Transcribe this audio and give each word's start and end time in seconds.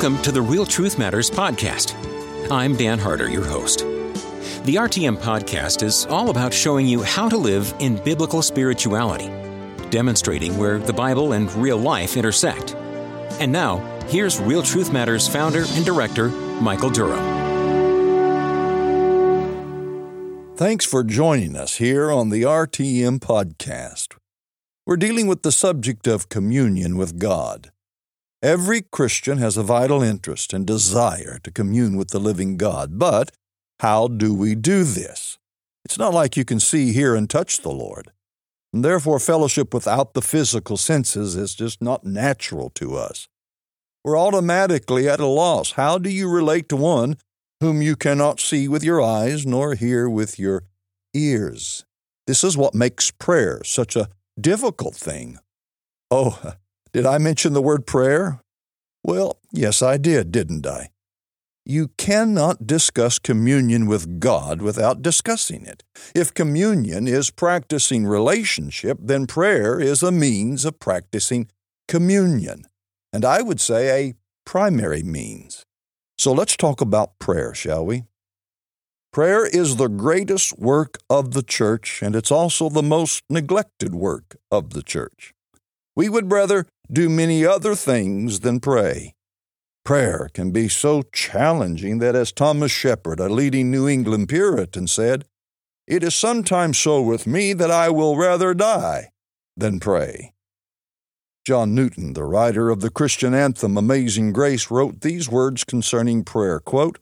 Welcome 0.00 0.22
to 0.22 0.32
the 0.32 0.40
Real 0.40 0.64
Truth 0.64 0.98
Matters 0.98 1.30
podcast. 1.30 1.94
I'm 2.50 2.74
Dan 2.74 2.98
Harder, 2.98 3.28
your 3.28 3.44
host. 3.44 3.80
The 3.80 4.76
RTM 4.76 5.18
podcast 5.18 5.82
is 5.82 6.06
all 6.06 6.30
about 6.30 6.54
showing 6.54 6.86
you 6.86 7.02
how 7.02 7.28
to 7.28 7.36
live 7.36 7.74
in 7.80 8.02
biblical 8.02 8.40
spirituality, 8.40 9.26
demonstrating 9.90 10.56
where 10.56 10.78
the 10.78 10.94
Bible 10.94 11.34
and 11.34 11.52
real 11.52 11.76
life 11.76 12.16
intersect. 12.16 12.74
And 13.40 13.52
now, 13.52 13.76
here's 14.08 14.40
Real 14.40 14.62
Truth 14.62 14.90
Matters 14.90 15.28
founder 15.28 15.64
and 15.68 15.84
director, 15.84 16.30
Michael 16.62 16.88
Durham. 16.88 17.20
Thanks 20.56 20.86
for 20.86 21.04
joining 21.04 21.54
us 21.54 21.76
here 21.76 22.10
on 22.10 22.30
the 22.30 22.40
RTM 22.40 23.18
podcast. 23.18 24.16
We're 24.86 24.96
dealing 24.96 25.26
with 25.26 25.42
the 25.42 25.52
subject 25.52 26.06
of 26.06 26.30
communion 26.30 26.96
with 26.96 27.18
God. 27.18 27.70
Every 28.42 28.80
Christian 28.80 29.36
has 29.36 29.58
a 29.58 29.62
vital 29.62 30.02
interest 30.02 30.54
and 30.54 30.66
desire 30.66 31.38
to 31.42 31.50
commune 31.50 31.96
with 31.96 32.08
the 32.08 32.18
living 32.18 32.56
God, 32.56 32.98
but 32.98 33.32
how 33.80 34.08
do 34.08 34.32
we 34.32 34.54
do 34.54 34.82
this? 34.82 35.36
It's 35.84 35.98
not 35.98 36.14
like 36.14 36.38
you 36.38 36.46
can 36.46 36.58
see, 36.58 36.92
hear, 36.92 37.14
and 37.14 37.28
touch 37.28 37.60
the 37.60 37.70
Lord. 37.70 38.12
And 38.72 38.82
therefore, 38.82 39.18
fellowship 39.18 39.74
without 39.74 40.14
the 40.14 40.22
physical 40.22 40.78
senses 40.78 41.36
is 41.36 41.54
just 41.54 41.82
not 41.82 42.04
natural 42.04 42.70
to 42.76 42.96
us. 42.96 43.28
We're 44.04 44.18
automatically 44.18 45.06
at 45.06 45.20
a 45.20 45.26
loss. 45.26 45.72
How 45.72 45.98
do 45.98 46.08
you 46.08 46.26
relate 46.26 46.68
to 46.70 46.76
one 46.76 47.16
whom 47.60 47.82
you 47.82 47.94
cannot 47.94 48.40
see 48.40 48.68
with 48.68 48.82
your 48.82 49.02
eyes 49.02 49.44
nor 49.44 49.74
hear 49.74 50.08
with 50.08 50.38
your 50.38 50.64
ears? 51.12 51.84
This 52.26 52.42
is 52.42 52.56
what 52.56 52.74
makes 52.74 53.10
prayer 53.10 53.62
such 53.64 53.96
a 53.96 54.08
difficult 54.40 54.94
thing. 54.94 55.38
Oh, 56.10 56.54
did 56.92 57.06
I 57.06 57.18
mention 57.18 57.52
the 57.52 57.62
word 57.62 57.86
prayer? 57.86 58.40
Well, 59.02 59.38
yes, 59.52 59.82
I 59.82 59.96
did, 59.96 60.32
didn't 60.32 60.66
I? 60.66 60.90
You 61.64 61.88
cannot 61.98 62.66
discuss 62.66 63.18
communion 63.18 63.86
with 63.86 64.18
God 64.18 64.60
without 64.60 65.02
discussing 65.02 65.66
it. 65.66 65.84
If 66.14 66.34
communion 66.34 67.06
is 67.06 67.30
practicing 67.30 68.06
relationship, 68.06 68.98
then 69.00 69.26
prayer 69.26 69.78
is 69.78 70.02
a 70.02 70.10
means 70.10 70.64
of 70.64 70.80
practicing 70.80 71.48
communion, 71.86 72.64
and 73.12 73.24
I 73.24 73.42
would 73.42 73.60
say 73.60 74.08
a 74.08 74.14
primary 74.44 75.02
means. 75.02 75.64
So 76.18 76.32
let's 76.32 76.56
talk 76.56 76.80
about 76.80 77.18
prayer, 77.18 77.54
shall 77.54 77.84
we? 77.86 78.04
Prayer 79.12 79.46
is 79.46 79.76
the 79.76 79.88
greatest 79.88 80.58
work 80.58 80.98
of 81.08 81.32
the 81.32 81.42
church, 81.42 82.00
and 82.02 82.14
it's 82.14 82.30
also 82.30 82.68
the 82.68 82.82
most 82.82 83.24
neglected 83.28 83.94
work 83.94 84.36
of 84.50 84.70
the 84.70 84.82
church. 84.82 85.34
We 86.00 86.08
would 86.08 86.32
rather 86.32 86.66
do 86.90 87.10
many 87.10 87.44
other 87.44 87.74
things 87.74 88.40
than 88.40 88.58
pray. 88.60 89.12
Prayer 89.84 90.30
can 90.32 90.50
be 90.50 90.66
so 90.66 91.02
challenging 91.12 91.98
that, 91.98 92.16
as 92.16 92.32
Thomas 92.32 92.72
Shepard, 92.72 93.20
a 93.20 93.28
leading 93.28 93.70
New 93.70 93.86
England 93.86 94.30
Puritan, 94.30 94.86
said, 94.86 95.26
It 95.86 96.02
is 96.02 96.14
sometimes 96.14 96.78
so 96.78 97.02
with 97.02 97.26
me 97.26 97.52
that 97.52 97.70
I 97.70 97.90
will 97.90 98.16
rather 98.16 98.54
die 98.54 99.10
than 99.58 99.78
pray. 99.78 100.32
John 101.46 101.74
Newton, 101.74 102.14
the 102.14 102.24
writer 102.24 102.70
of 102.70 102.80
the 102.80 102.88
Christian 102.88 103.34
anthem 103.34 103.76
Amazing 103.76 104.32
Grace, 104.32 104.70
wrote 104.70 105.02
these 105.02 105.28
words 105.28 105.64
concerning 105.64 106.24
prayer 106.24 106.60
quote, 106.60 106.98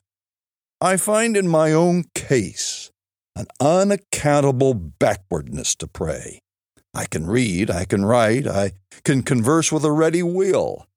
I 0.81 0.97
find 0.97 1.37
in 1.37 1.47
my 1.47 1.73
own 1.73 2.07
case 2.17 2.91
an 3.37 3.47
unaccountable 3.61 4.75
backwardness 4.75 5.77
to 5.77 5.87
pray. 5.87 6.41
I 6.99 7.05
can 7.05 7.29
read, 7.29 7.71
I 7.71 7.85
can 7.85 8.05
write, 8.05 8.49
I 8.49 8.73
can 9.05 9.23
converse 9.23 9.71
with 9.71 9.85
a 9.85 9.93
ready 9.93 10.21
will. 10.21 10.89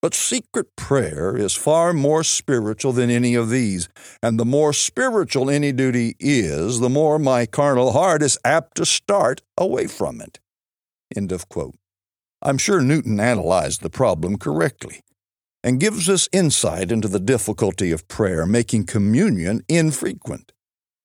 But 0.00 0.14
secret 0.14 0.74
prayer 0.74 1.36
is 1.36 1.54
far 1.54 1.92
more 1.92 2.24
spiritual 2.24 2.94
than 2.94 3.10
any 3.10 3.34
of 3.34 3.50
these, 3.50 3.90
and 4.22 4.40
the 4.40 4.46
more 4.46 4.72
spiritual 4.72 5.50
any 5.50 5.70
duty 5.70 6.16
is, 6.18 6.80
the 6.80 6.88
more 6.88 7.18
my 7.18 7.44
carnal 7.44 7.92
heart 7.92 8.22
is 8.22 8.38
apt 8.42 8.78
to 8.78 8.86
start 8.86 9.42
away 9.58 9.86
from 9.86 10.22
it. 10.22 10.40
End 11.14 11.30
of 11.30 11.46
quote. 11.50 11.76
I'm 12.40 12.56
sure 12.56 12.80
Newton 12.80 13.20
analyzed 13.20 13.82
the 13.82 13.90
problem 13.90 14.38
correctly 14.38 15.02
and 15.62 15.78
gives 15.78 16.08
us 16.08 16.26
insight 16.32 16.90
into 16.90 17.08
the 17.08 17.20
difficulty 17.20 17.92
of 17.92 18.08
prayer, 18.08 18.46
making 18.46 18.86
communion 18.86 19.60
infrequent. 19.68 20.52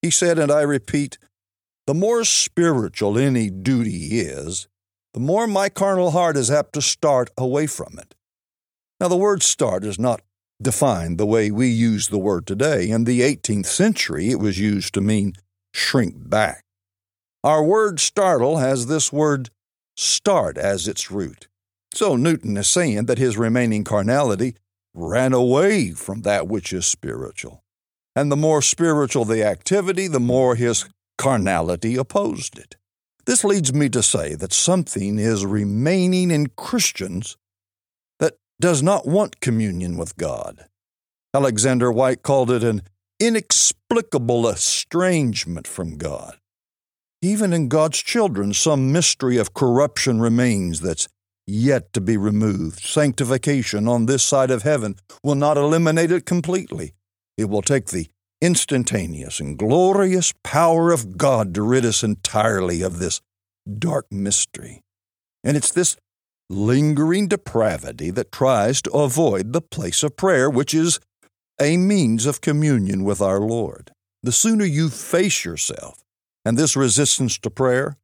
He 0.01 0.09
said, 0.09 0.39
and 0.39 0.49
I 0.49 0.61
repeat, 0.61 1.17
the 1.89 1.95
more 1.95 2.23
spiritual 2.23 3.17
any 3.17 3.49
duty 3.49 4.19
is, 4.19 4.67
the 5.15 5.19
more 5.19 5.47
my 5.47 5.69
carnal 5.69 6.11
heart 6.11 6.37
is 6.37 6.51
apt 6.51 6.73
to 6.73 6.83
start 6.83 7.31
away 7.35 7.65
from 7.65 7.97
it. 7.97 8.13
Now, 8.99 9.07
the 9.07 9.17
word 9.17 9.41
start 9.41 9.83
is 9.83 9.97
not 9.97 10.21
defined 10.61 11.17
the 11.17 11.25
way 11.25 11.49
we 11.49 11.65
use 11.65 12.09
the 12.09 12.19
word 12.19 12.45
today. 12.45 12.91
In 12.91 13.05
the 13.05 13.21
18th 13.21 13.65
century, 13.65 14.29
it 14.29 14.39
was 14.39 14.59
used 14.59 14.93
to 14.93 15.01
mean 15.01 15.33
shrink 15.73 16.29
back. 16.29 16.63
Our 17.43 17.63
word 17.63 17.99
startle 17.99 18.57
has 18.57 18.85
this 18.85 19.11
word 19.11 19.49
start 19.97 20.59
as 20.59 20.87
its 20.87 21.09
root. 21.09 21.47
So 21.95 22.15
Newton 22.15 22.55
is 22.57 22.67
saying 22.67 23.07
that 23.07 23.17
his 23.17 23.35
remaining 23.35 23.83
carnality 23.83 24.53
ran 24.93 25.33
away 25.33 25.93
from 25.93 26.21
that 26.21 26.47
which 26.47 26.71
is 26.71 26.85
spiritual. 26.85 27.63
And 28.15 28.31
the 28.31 28.37
more 28.37 28.61
spiritual 28.61 29.25
the 29.25 29.43
activity, 29.43 30.07
the 30.07 30.19
more 30.19 30.53
his 30.53 30.85
carnality 31.19 31.97
opposed 31.97 32.57
it. 32.57 32.77
This 33.25 33.43
leads 33.43 33.73
me 33.73 33.89
to 33.89 34.01
say 34.01 34.33
that 34.35 34.53
something 34.53 35.19
is 35.19 35.45
remaining 35.45 36.31
in 36.31 36.47
Christians 36.55 37.37
that 38.19 38.37
does 38.59 38.81
not 38.81 39.05
want 39.05 39.41
communion 39.41 39.97
with 39.97 40.17
God. 40.17 40.65
Alexander 41.33 41.91
Whyte 41.91 42.23
called 42.23 42.49
it 42.49 42.63
an 42.63 42.81
inexplicable 43.19 44.47
estrangement 44.47 45.67
from 45.67 45.97
God. 45.97 46.37
Even 47.21 47.51
in 47.51 47.67
God's 47.67 47.99
children, 47.99 48.53
some 48.53 48.93
mystery 48.93 49.37
of 49.37 49.53
corruption 49.53 50.21
remains 50.21 50.79
that's 50.79 51.09
yet 51.45 51.91
to 51.93 51.99
be 52.01 52.15
removed. 52.15 52.79
Sanctification 52.79 53.89
on 53.89 54.05
this 54.05 54.23
side 54.23 54.51
of 54.51 54.63
heaven 54.63 54.95
will 55.21 55.35
not 55.35 55.57
eliminate 55.57 56.11
it 56.11 56.25
completely. 56.25 56.93
It 57.37 57.49
will 57.49 57.61
take 57.61 57.87
the 57.87 58.07
instantaneous 58.41 59.39
and 59.39 59.57
glorious 59.57 60.33
power 60.43 60.91
of 60.91 61.17
God 61.17 61.53
to 61.55 61.61
rid 61.61 61.85
us 61.85 62.03
entirely 62.03 62.81
of 62.81 62.99
this 62.99 63.21
dark 63.77 64.11
mystery. 64.11 64.81
And 65.43 65.57
it's 65.57 65.71
this 65.71 65.97
lingering 66.49 67.27
depravity 67.27 68.09
that 68.11 68.31
tries 68.31 68.81
to 68.81 68.91
avoid 68.91 69.53
the 69.53 69.61
place 69.61 70.03
of 70.03 70.17
prayer, 70.17 70.49
which 70.49 70.73
is 70.73 70.99
a 71.61 71.77
means 71.77 72.25
of 72.25 72.41
communion 72.41 73.03
with 73.03 73.21
our 73.21 73.39
Lord. 73.39 73.91
The 74.23 74.31
sooner 74.31 74.65
you 74.65 74.89
face 74.89 75.45
yourself 75.45 76.03
and 76.43 76.57
this 76.57 76.75
resistance 76.75 77.37
to 77.39 77.49
prayer, 77.49 77.97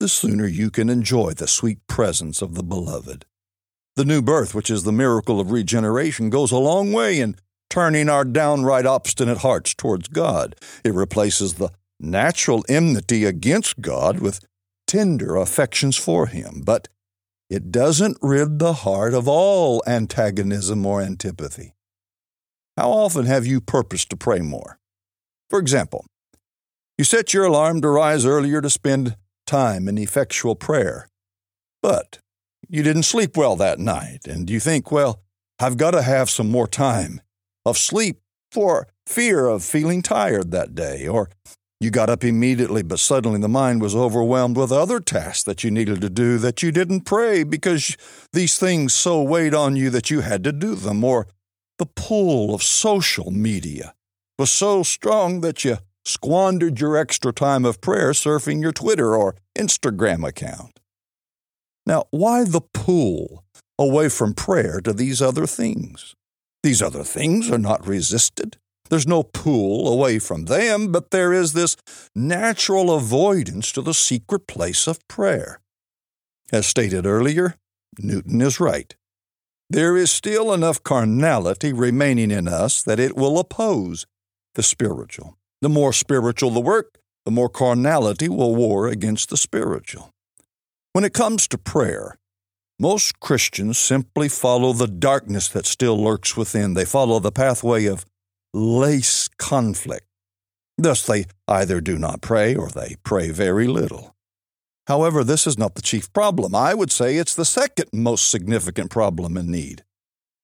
the 0.00 0.08
sooner 0.08 0.46
you 0.46 0.70
can 0.70 0.90
enjoy 0.90 1.32
the 1.32 1.46
sweet 1.46 1.78
presence 1.86 2.42
of 2.42 2.54
the 2.54 2.62
Beloved. 2.62 3.24
The 3.94 4.04
new 4.04 4.20
birth, 4.20 4.54
which 4.54 4.70
is 4.70 4.82
the 4.82 4.92
miracle 4.92 5.40
of 5.40 5.50
regeneration, 5.50 6.28
goes 6.28 6.52
a 6.52 6.58
long 6.58 6.92
way 6.92 7.20
in 7.20 7.36
turning 7.70 8.08
our 8.08 8.24
downright 8.24 8.86
obstinate 8.86 9.38
hearts 9.38 9.74
towards 9.74 10.08
God. 10.08 10.56
It 10.84 10.94
replaces 10.94 11.54
the 11.54 11.70
natural 11.98 12.64
enmity 12.68 13.24
against 13.24 13.80
God 13.80 14.20
with 14.20 14.40
tender 14.86 15.36
affections 15.36 15.96
for 15.96 16.26
Him. 16.26 16.62
But 16.64 16.88
it 17.48 17.70
doesn't 17.70 18.18
rid 18.20 18.58
the 18.58 18.72
heart 18.72 19.14
of 19.14 19.28
all 19.28 19.82
antagonism 19.86 20.84
or 20.84 21.00
antipathy. 21.00 21.74
How 22.76 22.90
often 22.90 23.26
have 23.26 23.46
you 23.46 23.60
purposed 23.60 24.10
to 24.10 24.16
pray 24.16 24.40
more? 24.40 24.78
For 25.48 25.58
example, 25.58 26.04
you 26.98 27.04
set 27.04 27.32
your 27.32 27.44
alarm 27.44 27.80
to 27.82 27.88
rise 27.88 28.26
earlier 28.26 28.60
to 28.60 28.70
spend 28.70 29.16
time 29.46 29.88
in 29.88 29.96
effectual 29.96 30.56
prayer, 30.56 31.08
but 31.82 32.18
you 32.68 32.82
didn't 32.82 33.04
sleep 33.04 33.36
well 33.36 33.54
that 33.56 33.78
night, 33.78 34.26
and 34.26 34.50
you 34.50 34.58
think, 34.58 34.90
well, 34.90 35.20
I've 35.60 35.76
got 35.76 35.92
to 35.92 36.02
have 36.02 36.28
some 36.28 36.50
more 36.50 36.66
time 36.66 37.20
of 37.66 37.76
sleep 37.76 38.20
for 38.52 38.86
fear 39.06 39.46
of 39.46 39.62
feeling 39.62 40.00
tired 40.00 40.52
that 40.52 40.74
day, 40.74 41.06
or 41.06 41.28
you 41.80 41.90
got 41.90 42.08
up 42.08 42.24
immediately, 42.24 42.82
but 42.82 42.98
suddenly 42.98 43.38
the 43.38 43.48
mind 43.48 43.82
was 43.82 43.94
overwhelmed 43.94 44.56
with 44.56 44.72
other 44.72 44.98
tasks 44.98 45.42
that 45.42 45.62
you 45.62 45.70
needed 45.70 46.00
to 46.00 46.08
do 46.08 46.38
that 46.38 46.62
you 46.62 46.72
didn't 46.72 47.02
pray 47.02 47.42
because 47.42 47.96
these 48.32 48.58
things 48.58 48.94
so 48.94 49.20
weighed 49.20 49.52
on 49.52 49.76
you 49.76 49.90
that 49.90 50.10
you 50.10 50.20
had 50.20 50.42
to 50.44 50.52
do 50.52 50.74
them, 50.74 51.04
or 51.04 51.26
the 51.78 51.86
pull 51.86 52.54
of 52.54 52.62
social 52.62 53.30
media 53.30 53.94
was 54.38 54.50
so 54.50 54.82
strong 54.82 55.42
that 55.42 55.64
you 55.64 55.76
squandered 56.04 56.80
your 56.80 56.96
extra 56.96 57.32
time 57.32 57.64
of 57.64 57.80
prayer 57.80 58.12
surfing 58.12 58.62
your 58.62 58.72
Twitter 58.72 59.14
or 59.14 59.34
Instagram 59.58 60.26
account. 60.26 60.80
Now, 61.84 62.04
why 62.10 62.44
the 62.44 62.60
pull 62.60 63.44
away 63.78 64.08
from 64.08 64.32
prayer 64.32 64.80
to 64.80 64.92
these 64.92 65.20
other 65.20 65.46
things? 65.46 66.15
These 66.66 66.82
other 66.82 67.04
things 67.04 67.48
are 67.48 67.58
not 67.58 67.86
resisted. 67.86 68.56
There's 68.90 69.06
no 69.06 69.22
pull 69.22 69.86
away 69.86 70.18
from 70.18 70.46
them, 70.46 70.90
but 70.90 71.12
there 71.12 71.32
is 71.32 71.52
this 71.52 71.76
natural 72.12 72.92
avoidance 72.92 73.70
to 73.70 73.82
the 73.82 73.94
secret 73.94 74.48
place 74.48 74.88
of 74.88 75.06
prayer. 75.06 75.60
As 76.50 76.66
stated 76.66 77.06
earlier, 77.06 77.54
Newton 78.00 78.40
is 78.40 78.58
right. 78.58 78.96
there 79.68 79.96
is 79.96 80.10
still 80.10 80.52
enough 80.52 80.82
carnality 80.82 81.72
remaining 81.72 82.32
in 82.32 82.48
us 82.48 82.82
that 82.82 83.00
it 83.00 83.16
will 83.16 83.38
oppose 83.38 84.06
the 84.54 84.62
spiritual. 84.62 85.36
The 85.60 85.68
more 85.68 85.92
spiritual 85.92 86.50
the 86.50 86.60
work, 86.60 86.98
the 87.24 87.30
more 87.30 87.48
carnality 87.48 88.28
will 88.28 88.54
war 88.56 88.88
against 88.88 89.30
the 89.30 89.36
spiritual. 89.36 90.10
When 90.92 91.04
it 91.04 91.12
comes 91.12 91.48
to 91.48 91.58
prayer, 91.58 92.16
most 92.78 93.20
Christians 93.20 93.78
simply 93.78 94.28
follow 94.28 94.72
the 94.72 94.86
darkness 94.86 95.48
that 95.48 95.66
still 95.66 96.02
lurks 96.02 96.36
within. 96.36 96.74
They 96.74 96.84
follow 96.84 97.18
the 97.18 97.32
pathway 97.32 97.86
of 97.86 98.04
lace 98.52 99.28
conflict. 99.38 100.06
Thus, 100.78 101.06
they 101.06 101.24
either 101.48 101.80
do 101.80 101.98
not 101.98 102.20
pray 102.20 102.54
or 102.54 102.68
they 102.68 102.96
pray 103.02 103.30
very 103.30 103.66
little. 103.66 104.14
However, 104.86 105.24
this 105.24 105.46
is 105.46 105.58
not 105.58 105.74
the 105.74 105.82
chief 105.82 106.12
problem. 106.12 106.54
I 106.54 106.74
would 106.74 106.92
say 106.92 107.16
it's 107.16 107.34
the 107.34 107.44
second 107.44 107.88
most 107.92 108.28
significant 108.28 108.90
problem 108.90 109.36
and 109.36 109.48
need. 109.48 109.82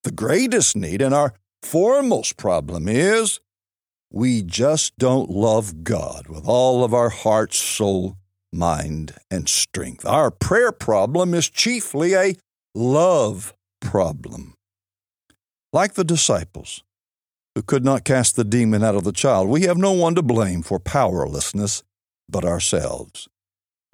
The 0.05 0.11
greatest 0.11 0.76
need 0.76 1.00
and 1.02 1.14
our 1.14 1.35
foremost 1.62 2.37
problem 2.37 2.88
is 2.88 3.40
we 4.11 4.43
just 4.43 4.99
don't 4.99 5.31
love 5.31 5.85
God 5.85 6.28
with 6.28 6.46
all 6.46 6.82
of 6.82 6.93
our 6.93 7.08
heart, 7.11 7.55
soul, 7.55 8.17
mind, 8.52 9.14
and 9.31 9.49
strength. 9.49 10.04
Our 10.04 10.31
prayer 10.31 10.72
problem 10.72 11.34
is 11.34 11.49
chiefly 11.49 12.14
a 12.14 12.37
love 12.75 13.54
problem. 13.81 14.54
Like 15.72 15.94
the 15.94 16.04
disciples 16.04 16.82
who 17.54 17.62
could 17.62 17.84
not 17.84 18.04
cast 18.04 18.37
the 18.37 18.44
demon 18.44 18.82
out 18.82 18.94
of 18.94 19.04
the 19.04 19.12
child, 19.12 19.49
we 19.49 19.62
have 19.62 19.78
no 19.78 19.93
one 19.93 20.14
to 20.14 20.22
blame 20.22 20.62
for 20.62 20.78
powerlessness 20.78 21.82
but 22.28 22.44
ourselves. 22.44 23.28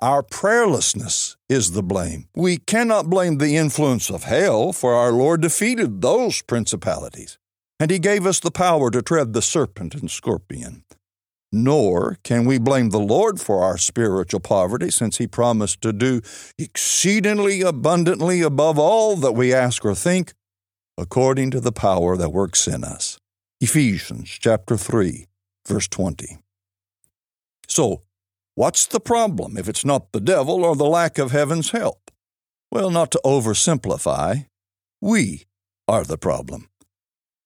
Our 0.00 0.22
prayerlessness 0.22 1.37
is 1.49 1.72
the 1.72 1.82
blame. 1.82 2.28
We 2.37 2.58
cannot 2.58 3.10
blame 3.10 3.38
the 3.38 3.56
influence 3.56 4.10
of 4.10 4.25
hell, 4.25 4.72
for 4.72 4.94
our 4.94 5.10
Lord 5.10 5.40
defeated 5.40 6.02
those 6.02 6.40
principalities 6.43 7.38
and 7.81 7.90
he 7.90 7.99
gave 7.99 8.26
us 8.26 8.40
the 8.40 8.50
power 8.50 8.90
to 8.90 9.02
tread 9.02 9.32
the 9.32 9.43
serpent 9.43 9.94
and 9.94 10.10
scorpion. 10.10 10.82
Nor 11.50 12.19
can 12.23 12.45
we 12.45 12.59
blame 12.59 12.91
the 12.91 12.99
Lord 12.99 13.41
for 13.41 13.62
our 13.62 13.79
spiritual 13.79 14.41
poverty, 14.41 14.91
since 14.91 15.17
he 15.17 15.27
promised 15.27 15.81
to 15.81 15.93
do 15.93 16.21
exceedingly 16.59 17.62
abundantly 17.62 18.43
above 18.43 18.79
all 18.79 19.17
that 19.17 19.33
we 19.33 19.55
ask 19.55 19.85
or 19.85 19.95
think, 19.95 20.35
according 20.99 21.50
to 21.53 21.61
the 21.61 21.73
power 21.73 22.17
that 22.17 22.31
works 22.31 22.67
in 22.67 22.85
us. 22.85 23.19
Ephesians 23.61 24.29
chapter 24.29 24.77
3, 24.77 25.27
verse 25.67 25.89
20. 25.89 26.39
So, 27.67 28.03
what's 28.55 28.87
the 28.87 29.01
problem 29.01 29.56
if 29.56 29.69
it's 29.69 29.85
not 29.85 30.12
the 30.12 30.21
devil 30.21 30.65
or 30.65 30.77
the 30.77 30.85
lack 30.85 31.19
of 31.19 31.31
heaven's 31.31 31.71
help? 31.71 32.11
Well, 32.71 32.91
not 32.91 33.11
to 33.12 33.21
oversimplify, 33.25 34.47
we 35.01 35.44
are 35.87 36.05
the 36.05 36.19
problem. 36.19 36.69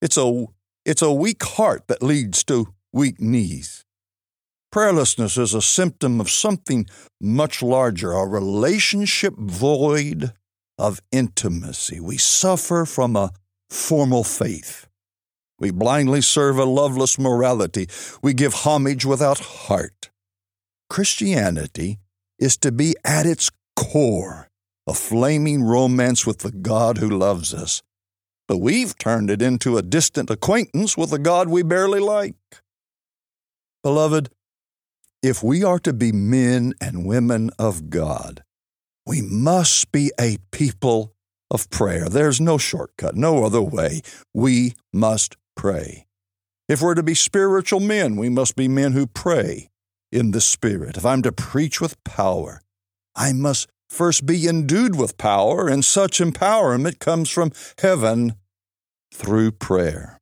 It's 0.01 0.17
a, 0.17 0.47
it's 0.85 1.03
a 1.03 1.13
weak 1.13 1.43
heart 1.45 1.87
that 1.87 2.03
leads 2.03 2.43
to 2.45 2.75
weak 2.93 3.21
knees. 3.21 3.85
Prayerlessness 4.73 5.37
is 5.37 5.53
a 5.53 5.61
symptom 5.61 6.19
of 6.19 6.31
something 6.31 6.87
much 7.21 7.63
larger, 7.63 8.13
a 8.13 8.27
relationship 8.27 9.35
void 9.37 10.33
of 10.79 11.03
intimacy. 11.13 12.01
We 12.01 12.17
suffer 12.17 12.87
from 12.87 13.15
a 13.15 13.33
formal 13.69 14.25
faith. 14.25 14.89
We 15.59 15.71
blindly 15.71 16.23
serve 16.23 16.59
a 16.59 16.65
loveless 16.65 17.19
morality. 17.19 17.87
We 18.23 18.33
give 18.33 18.55
homage 18.55 19.05
without 19.05 19.41
heart. 19.41 20.11
Christianity 20.89 21.99
is 22.39 22.57
to 22.59 22.73
be 22.73 22.97
at 23.05 23.27
its 23.27 23.51
core 23.77 24.49
a 24.87 24.95
flaming 24.95 25.63
romance 25.63 26.27
with 26.27 26.39
the 26.39 26.51
God 26.51 26.99
who 26.99 27.11
loves 27.11 27.53
us, 27.53 27.83
but 28.49 28.57
we've 28.57 28.97
turned 28.97 29.31
it 29.31 29.43
into 29.43 29.77
a 29.77 29.83
distant 29.83 30.31
acquaintance 30.31 30.97
with 30.97 31.13
a 31.13 31.19
God 31.19 31.49
we 31.49 31.63
barely 31.63 32.01
like. 32.01 32.35
Beloved, 33.83 34.31
if 35.23 35.41
we 35.43 35.63
are 35.63 35.79
to 35.79 35.93
be 35.93 36.11
men 36.11 36.75
and 36.81 37.07
women 37.07 37.51
of 37.59 37.91
God, 37.91 38.43
we 39.07 39.23
must 39.23 39.93
be 39.93 40.11
a 40.21 40.39
people 40.51 41.15
of 41.51 41.71
prayer. 41.71 42.09
There's 42.09 42.41
no 42.41 42.59
shortcut, 42.59 43.15
no 43.15 43.45
other 43.45 43.63
way. 43.63 44.03
We 44.35 44.75
must 44.93 45.37
pray. 45.57 46.07
If 46.69 46.83
we're 46.83 46.95
to 46.95 47.03
be 47.03 47.15
spiritual 47.15 47.81
men, 47.81 48.17
we 48.17 48.29
must 48.29 48.57
be 48.57 48.67
men 48.67 48.93
who 48.93 49.07
pray 49.07 49.69
in 50.11 50.33
the 50.33 50.41
Spirit. 50.41 50.97
If 50.97 51.07
I'm 51.07 51.23
to 51.23 51.33
preach 51.33 51.81
with 51.81 52.03
power, 52.05 52.61
I 53.15 53.33
must 53.33 53.69
first 53.89 54.27
be 54.27 54.49
endued 54.49 54.97
with 54.97 55.19
power, 55.19 55.69
and 55.69 55.85
such 55.85 56.19
empowerment 56.19 56.99
comes 56.99 57.29
from 57.29 57.53
heaven 57.79 58.35
through 59.13 59.53
prayer. 59.53 60.19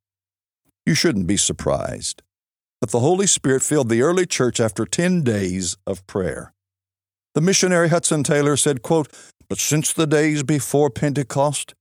You 0.85 0.94
shouldn't 0.94 1.26
be 1.26 1.37
surprised 1.37 2.23
that 2.81 2.91
the 2.91 3.00
Holy 3.00 3.27
Spirit 3.27 3.62
filled 3.62 3.88
the 3.88 4.03
early 4.03 4.27
church 4.27 4.61
after 4.61 4.85
10 4.85 5.23
days 5.23 5.77
of 5.87 6.06
prayer. 6.06 6.53
The 7.35 7.41
missionary 7.41 7.88
Hudson 7.88 8.25
Taylor 8.25 8.56
said, 8.56 8.82
quote, 8.82 9.09
But 9.49 9.59
since 9.59 9.93
the 9.93 10.06
days 10.06 10.43
before 10.43 10.91
Pentecost, 10.91 11.75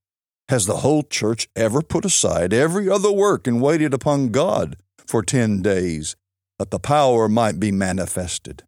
has 0.48 0.66
the 0.66 0.78
whole 0.78 1.02
church 1.02 1.48
ever 1.54 1.80
put 1.80 2.04
aside 2.04 2.52
every 2.52 2.88
other 2.88 3.12
work 3.12 3.46
and 3.46 3.62
waited 3.62 3.94
upon 3.94 4.28
God 4.30 4.76
for 5.06 5.22
10 5.22 5.62
days 5.62 6.16
that 6.58 6.70
the 6.70 6.80
power 6.80 7.28
might 7.28 7.58
be 7.58 7.72
manifested? 7.72 8.64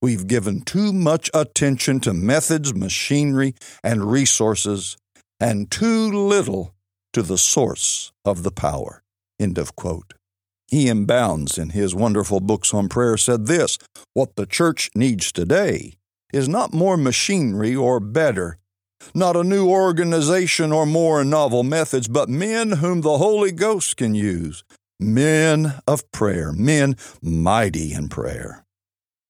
We've 0.00 0.26
given 0.26 0.60
too 0.60 0.92
much 0.92 1.30
attention 1.32 2.00
to 2.00 2.12
methods, 2.12 2.74
machinery, 2.74 3.54
and 3.82 4.12
resources, 4.12 4.98
and 5.40 5.70
too 5.70 6.12
little 6.12 6.74
to 7.14 7.22
the 7.22 7.38
source 7.38 8.12
of 8.24 8.42
the 8.42 8.50
power. 8.50 9.02
End 9.40 9.56
of 9.56 9.74
quote. 9.76 10.12
E.M. 10.74 11.04
Bounds, 11.04 11.56
in 11.56 11.70
his 11.70 11.94
wonderful 11.94 12.40
books 12.40 12.74
on 12.74 12.88
prayer, 12.88 13.16
said 13.16 13.46
this 13.46 13.78
What 14.12 14.34
the 14.34 14.44
church 14.44 14.90
needs 14.96 15.30
today 15.30 15.94
is 16.32 16.48
not 16.48 16.74
more 16.74 16.96
machinery 16.96 17.76
or 17.76 18.00
better, 18.00 18.58
not 19.14 19.36
a 19.36 19.44
new 19.44 19.68
organization 19.68 20.72
or 20.72 20.84
more 20.84 21.24
novel 21.24 21.62
methods, 21.62 22.08
but 22.08 22.28
men 22.28 22.72
whom 22.72 23.02
the 23.02 23.18
Holy 23.18 23.52
Ghost 23.52 23.96
can 23.96 24.16
use. 24.16 24.64
Men 24.98 25.74
of 25.86 26.10
prayer, 26.10 26.52
men 26.52 26.96
mighty 27.22 27.92
in 27.92 28.08
prayer. 28.08 28.64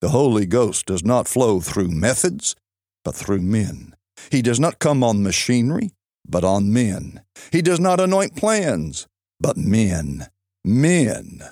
The 0.01 0.11
Holy 0.11 0.47
Ghost 0.47 0.87
does 0.87 1.05
not 1.05 1.29
flow 1.29 1.61
through 1.61 1.89
methods, 1.89 2.57
but 3.05 3.15
through 3.15 3.43
men. 3.43 3.95
He 4.31 4.41
does 4.41 4.61
not 4.61 4.79
come 4.79 5.05
on 5.05 5.23
machinery, 5.23 5.91
but 6.27 6.45
on 6.45 6.73
men. 6.73 7.23
He 7.53 7.61
does 7.61 7.81
not 7.81 8.01
anoint 8.01 8.35
plans, 8.35 9.07
but 9.41 9.59
men, 9.59 10.29
men 10.65 11.43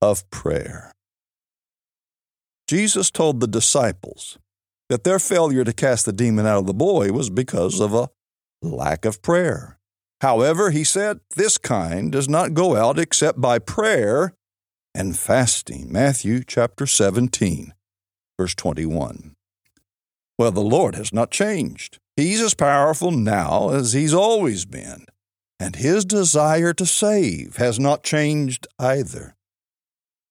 of 0.00 0.28
prayer. 0.30 0.92
Jesus 2.66 3.10
told 3.10 3.40
the 3.40 3.46
disciples 3.46 4.38
that 4.88 5.04
their 5.04 5.18
failure 5.18 5.64
to 5.64 5.72
cast 5.72 6.06
the 6.06 6.12
demon 6.12 6.46
out 6.46 6.58
of 6.58 6.66
the 6.66 6.74
boy 6.74 7.12
was 7.12 7.30
because 7.30 7.80
of 7.80 7.94
a 7.94 8.08
lack 8.62 9.04
of 9.04 9.22
prayer. 9.22 9.78
However, 10.20 10.70
he 10.70 10.82
said, 10.82 11.20
this 11.36 11.58
kind 11.58 12.10
does 12.10 12.28
not 12.28 12.54
go 12.54 12.74
out 12.74 12.98
except 12.98 13.40
by 13.40 13.58
prayer 13.58 14.34
and 14.94 15.18
fasting. 15.18 15.92
Matthew 15.92 16.42
chapter 16.44 16.86
17, 16.86 17.72
verse 18.38 18.54
21. 18.54 19.34
Well, 20.38 20.50
the 20.50 20.60
Lord 20.60 20.94
has 20.94 21.12
not 21.12 21.30
changed. 21.30 21.98
He's 22.16 22.40
as 22.40 22.54
powerful 22.54 23.10
now 23.10 23.70
as 23.70 23.92
he's 23.92 24.14
always 24.14 24.64
been, 24.64 25.06
and 25.60 25.76
his 25.76 26.04
desire 26.04 26.72
to 26.72 26.86
save 26.86 27.56
has 27.56 27.78
not 27.78 28.02
changed 28.02 28.66
either. 28.78 29.34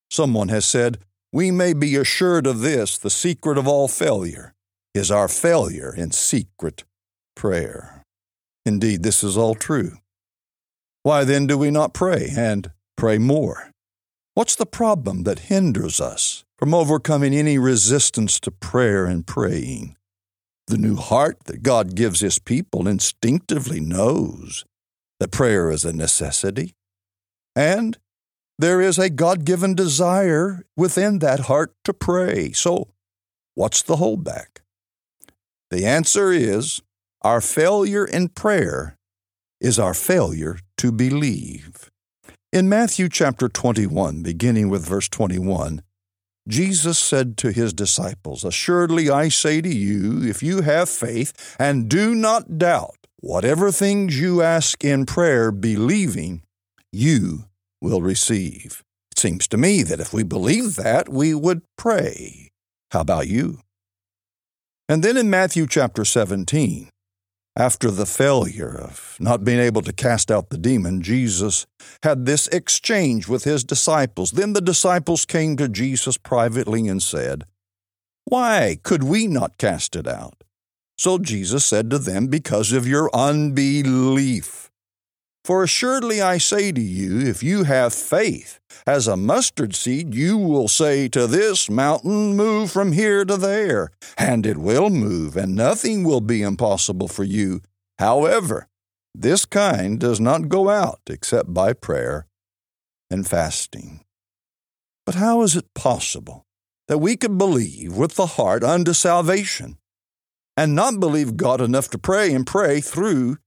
Someone 0.09 0.47
has 0.49 0.65
said, 0.65 0.99
We 1.33 1.51
may 1.51 1.73
be 1.73 1.95
assured 1.95 2.47
of 2.47 2.61
this 2.61 2.97
the 2.97 3.09
secret 3.09 3.57
of 3.57 3.67
all 3.67 3.87
failure 3.87 4.53
is 4.93 5.11
our 5.11 5.27
failure 5.27 5.93
in 5.95 6.11
secret 6.11 6.83
prayer. 7.35 8.03
Indeed, 8.65 9.03
this 9.03 9.23
is 9.23 9.37
all 9.37 9.55
true. 9.55 9.97
Why 11.03 11.23
then 11.23 11.47
do 11.47 11.57
we 11.57 11.71
not 11.71 11.93
pray 11.93 12.29
and 12.35 12.71
pray 12.97 13.17
more? 13.17 13.71
What's 14.33 14.55
the 14.55 14.65
problem 14.65 15.23
that 15.23 15.47
hinders 15.47 16.01
us 16.01 16.43
from 16.59 16.73
overcoming 16.73 17.33
any 17.33 17.57
resistance 17.57 18.39
to 18.41 18.51
prayer 18.51 19.05
and 19.05 19.25
praying? 19.25 19.95
The 20.67 20.77
new 20.77 20.95
heart 20.95 21.45
that 21.45 21.63
God 21.63 21.95
gives 21.95 22.19
His 22.19 22.39
people 22.39 22.87
instinctively 22.87 23.79
knows 23.79 24.65
that 25.19 25.31
prayer 25.31 25.71
is 25.71 25.85
a 25.85 25.93
necessity. 25.93 26.75
And 27.55 27.97
there 28.59 28.81
is 28.81 28.97
a 28.97 29.09
God 29.09 29.45
given 29.45 29.75
desire 29.75 30.65
within 30.75 31.19
that 31.19 31.41
heart 31.41 31.73
to 31.83 31.93
pray. 31.93 32.51
So, 32.51 32.89
what's 33.55 33.81
the 33.81 33.97
holdback? 33.97 34.61
The 35.69 35.85
answer 35.85 36.31
is 36.31 36.81
our 37.21 37.41
failure 37.41 38.05
in 38.05 38.29
prayer 38.29 38.97
is 39.59 39.79
our 39.79 39.93
failure 39.93 40.59
to 40.77 40.91
believe. 40.91 41.89
In 42.53 42.69
Matthew 42.69 43.09
chapter 43.09 43.49
21, 43.49 44.23
beginning 44.23 44.69
with 44.69 44.85
verse 44.85 45.09
21, 45.09 45.81
Jesus 46.47 46.97
said 46.97 47.37
to 47.37 47.51
his 47.51 47.73
disciples, 47.73 48.45
Assuredly 48.45 49.09
I 49.09 49.29
say 49.29 49.61
to 49.61 49.69
you, 49.69 50.23
if 50.23 50.41
you 50.41 50.61
have 50.61 50.89
faith 50.89 51.55
and 51.59 51.89
do 51.89 52.15
not 52.15 52.57
doubt, 52.57 53.06
whatever 53.19 53.71
things 53.71 54.19
you 54.19 54.41
ask 54.41 54.83
in 54.83 55.05
prayer, 55.05 55.51
believing, 55.51 56.43
you 56.91 57.45
will 57.81 58.01
receive. 58.01 58.83
It 59.11 59.19
seems 59.19 59.47
to 59.49 59.57
me 59.57 59.83
that 59.83 59.99
if 59.99 60.13
we 60.13 60.23
believe 60.23 60.75
that, 60.75 61.09
we 61.09 61.33
would 61.33 61.61
pray. 61.77 62.49
How 62.91 63.01
about 63.01 63.27
you? 63.27 63.59
And 64.89 65.03
then 65.03 65.17
in 65.17 65.29
Matthew 65.29 65.67
chapter 65.67 66.05
17, 66.05 66.89
after 67.57 67.89
the 67.89 68.05
failure 68.05 68.77
of 68.79 69.17
not 69.19 69.43
being 69.43 69.59
able 69.59 69.81
to 69.81 69.91
cast 69.91 70.29
out 70.29 70.49
the 70.49 70.57
demon, 70.57 71.01
Jesus 71.01 71.65
had 72.03 72.25
this 72.25 72.47
exchange 72.49 73.27
with 73.27 73.43
his 73.43 73.63
disciples. 73.63 74.31
Then 74.31 74.53
the 74.53 74.61
disciples 74.61 75.25
came 75.25 75.57
to 75.57 75.67
Jesus 75.67 76.17
privately 76.17 76.87
and 76.87 77.01
said, 77.01 77.45
Why 78.25 78.77
could 78.83 79.03
we 79.03 79.25
not 79.25 79.57
cast 79.57 79.95
it 79.95 80.07
out? 80.07 80.43
So 80.97 81.19
Jesus 81.19 81.63
said 81.63 81.89
to 81.91 81.99
them, 81.99 82.27
Because 82.27 82.71
of 82.71 82.87
your 82.87 83.09
unbelief. 83.15 84.71
For 85.45 85.63
assuredly 85.63 86.21
I 86.21 86.39
say 86.39 86.71
to 86.71 86.81
you, 86.81 87.21
if 87.21 87.41
you 87.41 87.63
have 87.63 87.93
faith 87.93 88.59
as 88.85 89.07
a 89.07 89.15
mustard 89.15 89.75
seed, 89.75 90.13
you 90.13 90.37
will 90.37 90.67
say 90.67 91.07
to 91.09 91.27
this 91.27 91.69
mountain, 91.69 92.35
Move 92.35 92.71
from 92.71 92.91
here 92.91 93.23
to 93.23 93.37
there, 93.37 93.91
and 94.17 94.45
it 94.45 94.57
will 94.57 94.89
move, 94.89 95.37
and 95.37 95.55
nothing 95.55 96.03
will 96.03 96.19
be 96.19 96.41
impossible 96.41 97.07
for 97.07 97.23
you. 97.23 97.61
However, 97.99 98.67
this 99.15 99.45
kind 99.45 99.99
does 99.99 100.19
not 100.19 100.49
go 100.49 100.69
out 100.69 100.99
except 101.07 101.53
by 101.53 101.73
prayer 101.73 102.27
and 103.09 103.27
fasting. 103.27 104.03
But 105.05 105.15
how 105.15 105.43
is 105.43 105.55
it 105.55 105.73
possible 105.73 106.45
that 106.87 106.97
we 106.97 107.15
could 107.15 107.37
believe 107.37 107.95
with 107.95 108.15
the 108.15 108.25
heart 108.25 108.63
unto 108.63 108.93
salvation 108.93 109.77
and 110.57 110.75
not 110.75 110.99
believe 110.99 111.37
God 111.37 111.61
enough 111.61 111.89
to 111.91 111.99
pray 111.99 112.33
and 112.33 112.45
pray 112.45 112.81
through 112.81 113.37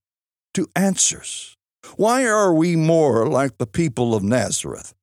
to 0.54 0.68
answers? 0.76 1.56
Why 1.96 2.24
are 2.24 2.54
we 2.54 2.76
more 2.76 3.26
like 3.26 3.58
the 3.58 3.66
people 3.66 4.14
of 4.14 4.22
Nazareth, 4.22 4.94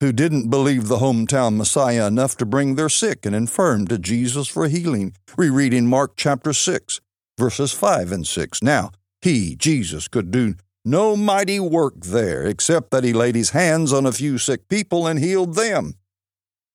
who 0.00 0.12
didn't 0.12 0.50
believe 0.50 0.88
the 0.88 0.98
hometown 0.98 1.56
Messiah 1.56 2.06
enough 2.06 2.36
to 2.38 2.44
bring 2.44 2.74
their 2.74 2.88
sick 2.88 3.24
and 3.24 3.34
infirm 3.34 3.86
to 3.86 3.98
Jesus 3.98 4.48
for 4.48 4.66
healing? 4.66 5.14
We 5.38 5.48
read 5.48 5.72
in 5.72 5.86
Mark 5.86 6.14
chapter 6.16 6.52
6, 6.52 7.00
verses 7.38 7.72
5 7.72 8.10
and 8.10 8.26
6. 8.26 8.62
Now, 8.62 8.90
he, 9.22 9.54
Jesus, 9.54 10.08
could 10.08 10.30
do 10.30 10.56
no 10.84 11.16
mighty 11.16 11.60
work 11.60 12.00
there, 12.00 12.44
except 12.44 12.90
that 12.90 13.04
he 13.04 13.12
laid 13.12 13.34
his 13.34 13.50
hands 13.50 13.92
on 13.92 14.06
a 14.06 14.12
few 14.12 14.38
sick 14.38 14.68
people 14.68 15.06
and 15.06 15.18
healed 15.18 15.54
them. 15.54 15.94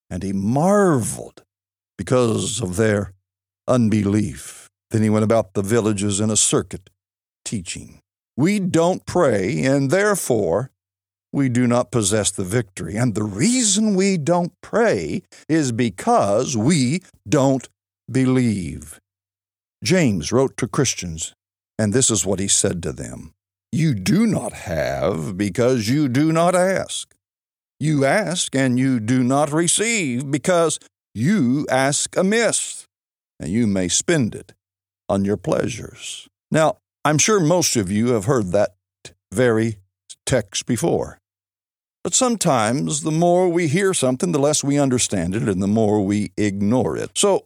And 0.09 0.23
he 0.23 0.33
marveled 0.33 1.43
because 1.97 2.61
of 2.61 2.75
their 2.75 3.13
unbelief. 3.67 4.60
Then 4.91 5.03
he 5.03 5.09
went 5.09 5.23
about 5.23 5.53
the 5.53 5.61
villages 5.61 6.19
in 6.19 6.29
a 6.29 6.37
circuit, 6.37 6.89
teaching. 7.45 7.99
We 8.37 8.59
don't 8.59 9.05
pray, 9.05 9.63
and 9.63 9.89
therefore 9.89 10.71
we 11.33 11.47
do 11.47 11.65
not 11.65 11.91
possess 11.91 12.29
the 12.29 12.43
victory. 12.43 12.97
And 12.97 13.15
the 13.15 13.23
reason 13.23 13.95
we 13.95 14.17
don't 14.17 14.51
pray 14.61 15.23
is 15.47 15.71
because 15.71 16.57
we 16.57 17.01
don't 17.27 17.67
believe. 18.11 18.99
James 19.83 20.31
wrote 20.31 20.57
to 20.57 20.67
Christians, 20.67 21.33
and 21.79 21.93
this 21.93 22.11
is 22.11 22.25
what 22.25 22.39
he 22.39 22.49
said 22.49 22.83
to 22.83 22.91
them 22.91 23.31
You 23.71 23.93
do 23.95 24.27
not 24.27 24.53
have 24.53 25.37
because 25.37 25.87
you 25.87 26.09
do 26.09 26.33
not 26.33 26.53
ask. 26.53 27.15
You 27.79 28.05
ask 28.05 28.55
and 28.55 28.77
you 28.77 28.99
do 28.99 29.23
not 29.23 29.53
receive 29.53 30.29
because 30.29 30.79
you 31.15 31.65
ask 31.69 32.15
amiss, 32.17 32.85
and 33.39 33.49
you 33.49 33.67
may 33.67 33.87
spend 33.87 34.35
it 34.35 34.53
on 35.11 35.25
your 35.25 35.37
pleasures. 35.37 36.27
Now, 36.49 36.77
I'm 37.03 37.17
sure 37.17 37.39
most 37.39 37.75
of 37.75 37.91
you 37.91 38.09
have 38.09 38.25
heard 38.25 38.51
that 38.51 38.75
very 39.33 39.77
text 40.25 40.65
before. 40.65 41.17
But 42.03 42.13
sometimes 42.13 43.01
the 43.01 43.11
more 43.11 43.49
we 43.49 43.67
hear 43.67 43.93
something, 43.93 44.31
the 44.31 44.39
less 44.39 44.63
we 44.63 44.79
understand 44.79 45.35
it 45.35 45.43
and 45.43 45.61
the 45.61 45.67
more 45.67 46.03
we 46.03 46.31
ignore 46.37 46.97
it. 46.97 47.11
So, 47.15 47.45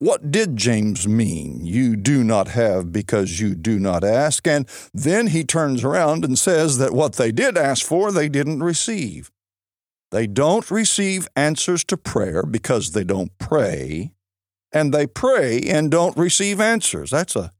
what 0.00 0.30
did 0.30 0.56
James 0.56 1.08
mean? 1.08 1.64
You 1.64 1.96
do 1.96 2.24
not 2.24 2.48
have 2.48 2.92
because 2.92 3.40
you 3.40 3.54
do 3.54 3.78
not 3.78 4.04
ask. 4.04 4.46
And 4.46 4.68
then 4.92 5.28
he 5.28 5.44
turns 5.44 5.84
around 5.84 6.24
and 6.24 6.38
says 6.38 6.78
that 6.78 6.92
what 6.92 7.14
they 7.14 7.32
did 7.32 7.56
ask 7.56 7.86
for, 7.86 8.12
they 8.12 8.28
didn't 8.28 8.62
receive. 8.62 9.30
They 10.10 10.26
don't 10.26 10.70
receive 10.70 11.28
answers 11.34 11.84
to 11.84 11.96
prayer 11.96 12.42
because 12.42 12.90
they 12.90 13.04
don't 13.04 13.36
pray, 13.38 14.12
and 14.74 14.92
they 14.92 15.06
pray 15.06 15.60
and 15.62 15.90
don't 15.90 16.16
receive 16.16 16.60
answers. 16.60 17.10
That's 17.10 17.36
a 17.36 17.52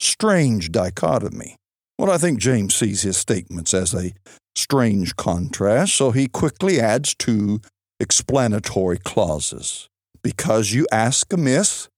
strange 0.00 0.72
dichotomy. 0.72 1.56
Well, 1.98 2.10
I 2.10 2.18
think 2.18 2.40
James 2.40 2.74
sees 2.74 3.02
his 3.02 3.16
statements 3.16 3.72
as 3.72 3.94
a 3.94 4.12
strange 4.54 5.16
contrast, 5.16 5.94
so 5.94 6.10
he 6.10 6.26
quickly 6.26 6.78
adds 6.80 7.14
two 7.14 7.60
explanatory 8.00 8.98
clauses. 8.98 9.88
Because 10.22 10.72
you 10.72 10.86
ask 10.90 11.32
amiss, 11.32 11.88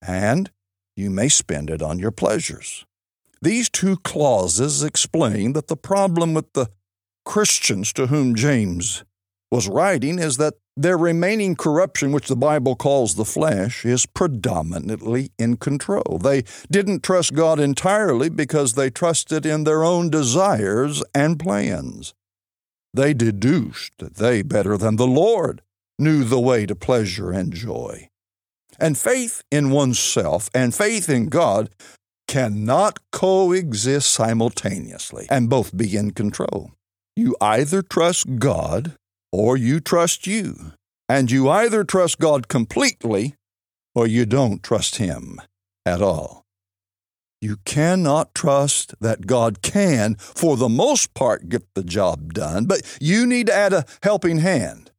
and 0.00 0.50
you 0.96 1.10
may 1.10 1.28
spend 1.28 1.70
it 1.70 1.82
on 1.82 1.98
your 1.98 2.12
pleasures. 2.12 2.86
These 3.42 3.68
two 3.68 3.96
clauses 3.96 4.82
explain 4.82 5.54
that 5.54 5.66
the 5.66 5.76
problem 5.76 6.34
with 6.34 6.52
the 6.52 6.68
Christians 7.24 7.92
to 7.94 8.06
whom 8.06 8.34
James 8.34 9.04
was 9.50 9.68
writing 9.68 10.18
is 10.18 10.36
that 10.38 10.54
their 10.76 10.98
remaining 10.98 11.54
corruption, 11.54 12.10
which 12.10 12.26
the 12.26 12.36
Bible 12.36 12.74
calls 12.74 13.14
the 13.14 13.24
flesh, 13.24 13.84
is 13.84 14.06
predominantly 14.06 15.30
in 15.38 15.56
control. 15.56 16.18
They 16.20 16.42
didn't 16.70 17.04
trust 17.04 17.34
God 17.34 17.60
entirely 17.60 18.28
because 18.28 18.72
they 18.72 18.90
trusted 18.90 19.46
in 19.46 19.64
their 19.64 19.84
own 19.84 20.10
desires 20.10 21.02
and 21.14 21.38
plans. 21.38 22.14
They 22.92 23.14
deduced 23.14 23.92
that 23.98 24.16
they, 24.16 24.42
better 24.42 24.76
than 24.76 24.96
the 24.96 25.06
Lord, 25.06 25.62
knew 25.98 26.24
the 26.24 26.40
way 26.40 26.66
to 26.66 26.74
pleasure 26.74 27.30
and 27.30 27.52
joy. 27.52 28.08
And 28.80 28.98
faith 28.98 29.42
in 29.52 29.70
oneself 29.70 30.50
and 30.52 30.74
faith 30.74 31.08
in 31.08 31.28
God 31.28 31.70
cannot 32.26 32.98
coexist 33.12 34.10
simultaneously 34.10 35.26
and 35.30 35.48
both 35.48 35.76
be 35.76 35.96
in 35.96 36.10
control. 36.10 36.72
You 37.14 37.36
either 37.40 37.82
trust 37.82 38.38
God 38.40 38.96
or 39.34 39.56
you 39.56 39.80
trust 39.80 40.28
you. 40.28 40.72
And 41.08 41.28
you 41.28 41.50
either 41.50 41.82
trust 41.82 42.20
God 42.20 42.46
completely 42.46 43.34
or 43.92 44.06
you 44.06 44.26
don't 44.26 44.62
trust 44.62 44.96
Him 44.96 45.40
at 45.84 46.00
all. 46.00 46.44
You 47.40 47.56
cannot 47.64 48.34
trust 48.34 48.94
that 49.00 49.26
God 49.26 49.60
can, 49.60 50.14
for 50.14 50.56
the 50.56 50.68
most 50.68 51.14
part, 51.14 51.48
get 51.48 51.62
the 51.74 51.82
job 51.82 52.32
done, 52.32 52.66
but 52.66 52.82
you 53.00 53.26
need 53.26 53.48
to 53.48 53.54
add 53.54 53.72
a 53.72 53.84
helping 54.04 54.38
hand. 54.38 54.92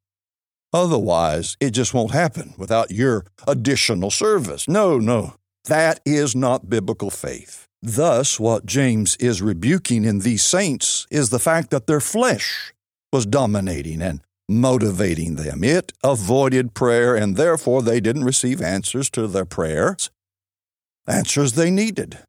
Otherwise, 0.73 1.55
it 1.61 1.71
just 1.71 1.93
won't 1.93 2.11
happen 2.11 2.53
without 2.57 2.91
your 2.91 3.25
additional 3.47 4.11
service. 4.11 4.67
No, 4.67 4.99
no, 4.99 5.35
that 5.63 6.01
is 6.05 6.35
not 6.35 6.69
biblical 6.69 7.09
faith. 7.09 7.67
Thus, 7.81 8.37
what 8.37 8.65
James 8.65 9.15
is 9.15 9.41
rebuking 9.41 10.03
in 10.03 10.19
these 10.19 10.43
saints 10.43 11.07
is 11.09 11.29
the 11.29 11.39
fact 11.39 11.69
that 11.71 11.87
their 11.87 12.01
flesh 12.01 12.73
was 13.13 13.25
dominating 13.25 14.01
and 14.01 14.19
motivating 14.47 15.35
them. 15.35 15.63
It 15.63 15.93
avoided 16.03 16.73
prayer, 16.73 17.15
and 17.15 17.35
therefore 17.35 17.81
they 17.81 17.99
didn't 17.99 18.23
receive 18.23 18.61
answers 18.61 19.09
to 19.11 19.27
their 19.27 19.45
prayers, 19.45 20.09
answers 21.07 21.53
they 21.53 21.71
needed. 21.71 22.19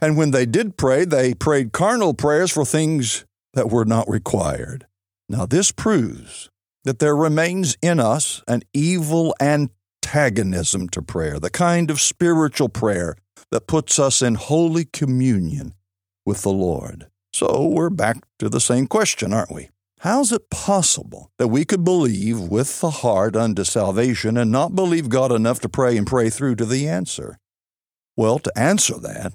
And 0.00 0.16
when 0.16 0.30
they 0.30 0.46
did 0.46 0.76
pray, 0.76 1.04
they 1.04 1.34
prayed 1.34 1.72
carnal 1.72 2.14
prayers 2.14 2.50
for 2.50 2.64
things 2.64 3.24
that 3.54 3.70
were 3.70 3.84
not 3.84 4.08
required. 4.08 4.86
Now, 5.28 5.46
this 5.46 5.72
proves 5.72 6.48
that 6.84 6.98
there 6.98 7.16
remains 7.16 7.76
in 7.80 7.98
us 7.98 8.42
an 8.46 8.62
evil 8.72 9.34
antagonism 9.40 10.88
to 10.90 11.02
prayer, 11.02 11.38
the 11.38 11.50
kind 11.50 11.90
of 11.90 12.00
spiritual 12.00 12.68
prayer 12.68 13.16
that 13.50 13.66
puts 13.66 13.98
us 13.98 14.20
in 14.20 14.34
holy 14.34 14.84
communion 14.84 15.74
with 16.26 16.42
the 16.42 16.52
Lord. 16.52 17.06
So 17.32 17.66
we're 17.66 17.90
back 17.90 18.18
to 18.38 18.48
the 18.48 18.60
same 18.60 18.86
question, 18.86 19.32
aren't 19.32 19.52
we? 19.52 19.70
How's 20.04 20.32
it 20.32 20.50
possible 20.50 21.32
that 21.38 21.48
we 21.48 21.64
could 21.64 21.82
believe 21.82 22.38
with 22.38 22.82
the 22.82 22.90
heart 22.90 23.34
unto 23.34 23.64
salvation 23.64 24.36
and 24.36 24.52
not 24.52 24.74
believe 24.74 25.08
God 25.08 25.32
enough 25.32 25.60
to 25.60 25.68
pray 25.70 25.96
and 25.96 26.06
pray 26.06 26.28
through 26.28 26.56
to 26.56 26.66
the 26.66 26.86
answer? 26.86 27.38
Well, 28.14 28.38
to 28.40 28.52
answer 28.54 28.98
that, 28.98 29.32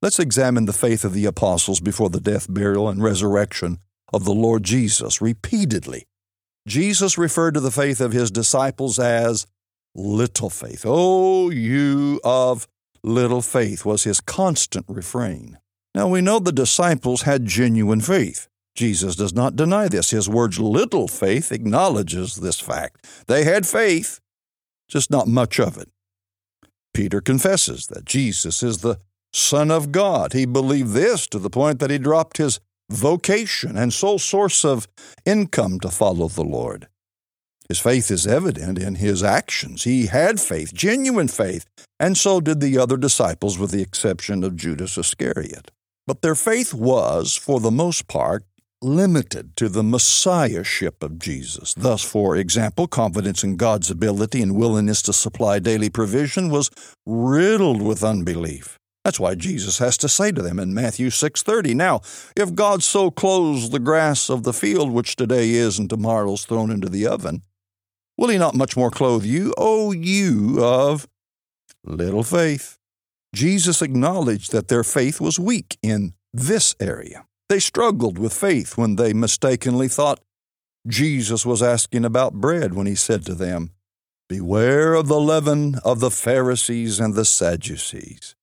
let's 0.00 0.18
examine 0.18 0.64
the 0.64 0.72
faith 0.72 1.04
of 1.04 1.12
the 1.12 1.26
apostles 1.26 1.80
before 1.80 2.08
the 2.08 2.18
death, 2.18 2.46
burial, 2.48 2.88
and 2.88 3.02
resurrection 3.02 3.76
of 4.10 4.24
the 4.24 4.32
Lord 4.32 4.62
Jesus 4.62 5.20
repeatedly. 5.20 6.06
Jesus 6.66 7.18
referred 7.18 7.52
to 7.52 7.60
the 7.60 7.70
faith 7.70 8.00
of 8.00 8.12
his 8.12 8.30
disciples 8.30 8.98
as 8.98 9.46
little 9.94 10.48
faith. 10.48 10.84
Oh, 10.86 11.50
you 11.50 12.22
of 12.24 12.66
little 13.02 13.42
faith 13.42 13.84
was 13.84 14.04
his 14.04 14.22
constant 14.22 14.86
refrain. 14.88 15.58
Now 15.94 16.08
we 16.08 16.22
know 16.22 16.38
the 16.38 16.52
disciples 16.52 17.22
had 17.22 17.44
genuine 17.44 18.00
faith. 18.00 18.46
Jesus 18.80 19.14
does 19.14 19.34
not 19.34 19.56
deny 19.56 19.88
this. 19.88 20.08
His 20.08 20.26
words, 20.26 20.58
little 20.58 21.06
faith, 21.06 21.52
acknowledges 21.52 22.36
this 22.36 22.58
fact. 22.58 23.06
They 23.26 23.44
had 23.44 23.66
faith, 23.66 24.20
just 24.88 25.10
not 25.10 25.28
much 25.28 25.60
of 25.60 25.76
it. 25.76 25.90
Peter 26.94 27.20
confesses 27.20 27.88
that 27.88 28.06
Jesus 28.06 28.62
is 28.62 28.78
the 28.78 28.98
Son 29.34 29.70
of 29.70 29.92
God. 29.92 30.32
He 30.32 30.46
believed 30.46 30.92
this 30.92 31.26
to 31.26 31.38
the 31.38 31.50
point 31.50 31.78
that 31.80 31.90
he 31.90 31.98
dropped 31.98 32.38
his 32.38 32.58
vocation 32.90 33.76
and 33.76 33.92
sole 33.92 34.18
source 34.18 34.64
of 34.64 34.88
income 35.26 35.78
to 35.80 35.90
follow 35.90 36.28
the 36.28 36.42
Lord. 36.42 36.88
His 37.68 37.80
faith 37.80 38.10
is 38.10 38.26
evident 38.26 38.78
in 38.78 38.94
his 38.94 39.22
actions. 39.22 39.84
He 39.84 40.06
had 40.06 40.40
faith, 40.40 40.72
genuine 40.72 41.28
faith, 41.28 41.66
and 41.98 42.16
so 42.16 42.40
did 42.40 42.60
the 42.60 42.78
other 42.78 42.96
disciples, 42.96 43.58
with 43.58 43.72
the 43.72 43.82
exception 43.82 44.42
of 44.42 44.56
Judas 44.56 44.96
Iscariot. 44.96 45.70
But 46.06 46.22
their 46.22 46.34
faith 46.34 46.72
was, 46.72 47.36
for 47.36 47.60
the 47.60 47.70
most 47.70 48.08
part, 48.08 48.44
limited 48.82 49.56
to 49.56 49.68
the 49.68 49.82
messiahship 49.82 51.02
of 51.02 51.18
Jesus. 51.18 51.74
Thus, 51.74 52.02
for 52.02 52.36
example, 52.36 52.86
confidence 52.86 53.44
in 53.44 53.56
God's 53.56 53.90
ability 53.90 54.40
and 54.40 54.54
willingness 54.54 55.02
to 55.02 55.12
supply 55.12 55.58
daily 55.58 55.90
provision 55.90 56.50
was 56.50 56.70
riddled 57.06 57.82
with 57.82 58.02
unbelief. 58.02 58.78
That's 59.04 59.20
why 59.20 59.34
Jesus 59.34 59.78
has 59.78 59.96
to 59.98 60.08
say 60.08 60.30
to 60.32 60.42
them 60.42 60.58
in 60.58 60.74
Matthew 60.74 61.10
6:30, 61.10 61.74
"Now, 61.74 62.00
if 62.36 62.54
God 62.54 62.82
so 62.82 63.10
clothes 63.10 63.70
the 63.70 63.78
grass 63.78 64.28
of 64.28 64.42
the 64.42 64.52
field 64.52 64.90
which 64.90 65.16
today 65.16 65.50
is 65.52 65.78
and 65.78 65.88
tomorrow's 65.88 66.44
thrown 66.44 66.70
into 66.70 66.88
the 66.88 67.06
oven, 67.06 67.42
will 68.18 68.28
he 68.28 68.38
not 68.38 68.54
much 68.54 68.76
more 68.76 68.90
clothe 68.90 69.24
you, 69.24 69.54
O 69.56 69.92
you 69.92 70.62
of 70.62 71.08
little 71.84 72.22
faith?" 72.22 72.76
Jesus 73.34 73.80
acknowledged 73.80 74.52
that 74.52 74.68
their 74.68 74.84
faith 74.84 75.20
was 75.20 75.38
weak 75.38 75.78
in 75.82 76.14
this 76.32 76.74
area. 76.78 77.24
They 77.50 77.58
struggled 77.58 78.16
with 78.16 78.32
faith 78.32 78.78
when 78.78 78.94
they 78.94 79.12
mistakenly 79.12 79.88
thought 79.88 80.20
Jesus 80.86 81.44
was 81.44 81.64
asking 81.64 82.04
about 82.04 82.34
bread 82.34 82.74
when 82.74 82.86
he 82.86 82.94
said 82.94 83.26
to 83.26 83.34
them, 83.34 83.72
Beware 84.28 84.94
of 84.94 85.08
the 85.08 85.18
leaven 85.18 85.74
of 85.84 85.98
the 85.98 86.12
Pharisees 86.12 87.00
and 87.00 87.14
the 87.14 87.24
Sadducees. 87.24 88.36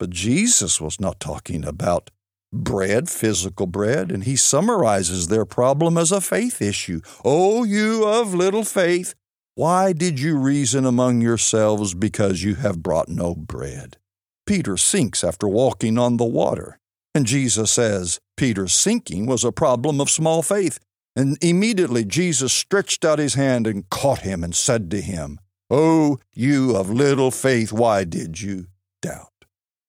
But 0.00 0.10
Jesus 0.10 0.80
was 0.80 0.98
not 0.98 1.20
talking 1.20 1.64
about 1.64 2.10
bread, 2.52 3.08
physical 3.08 3.68
bread, 3.68 4.10
and 4.10 4.24
he 4.24 4.34
summarizes 4.34 5.28
their 5.28 5.44
problem 5.44 5.96
as 5.96 6.10
a 6.10 6.20
faith 6.20 6.60
issue. 6.60 7.00
O 7.24 7.62
you 7.62 8.04
of 8.08 8.34
little 8.34 8.64
faith, 8.64 9.14
why 9.54 9.92
did 9.92 10.18
you 10.18 10.36
reason 10.36 10.84
among 10.84 11.20
yourselves 11.20 11.94
because 11.94 12.42
you 12.42 12.56
have 12.56 12.82
brought 12.82 13.08
no 13.08 13.36
bread? 13.36 13.98
Peter 14.46 14.76
sinks 14.76 15.22
after 15.22 15.46
walking 15.46 15.96
on 15.96 16.16
the 16.16 16.24
water. 16.24 16.80
And 17.18 17.26
Jesus 17.26 17.72
says 17.72 18.20
Peter's 18.36 18.72
sinking 18.72 19.26
was 19.26 19.42
a 19.42 19.50
problem 19.50 20.00
of 20.00 20.08
small 20.08 20.40
faith. 20.40 20.78
And 21.16 21.36
immediately 21.42 22.04
Jesus 22.04 22.52
stretched 22.52 23.04
out 23.04 23.18
his 23.18 23.34
hand 23.34 23.66
and 23.66 23.90
caught 23.90 24.20
him 24.20 24.44
and 24.44 24.54
said 24.54 24.88
to 24.92 25.00
him, 25.00 25.40
Oh, 25.68 26.18
you 26.32 26.76
of 26.76 26.90
little 26.90 27.32
faith, 27.32 27.72
why 27.72 28.04
did 28.04 28.40
you 28.40 28.66
doubt? 29.02 29.32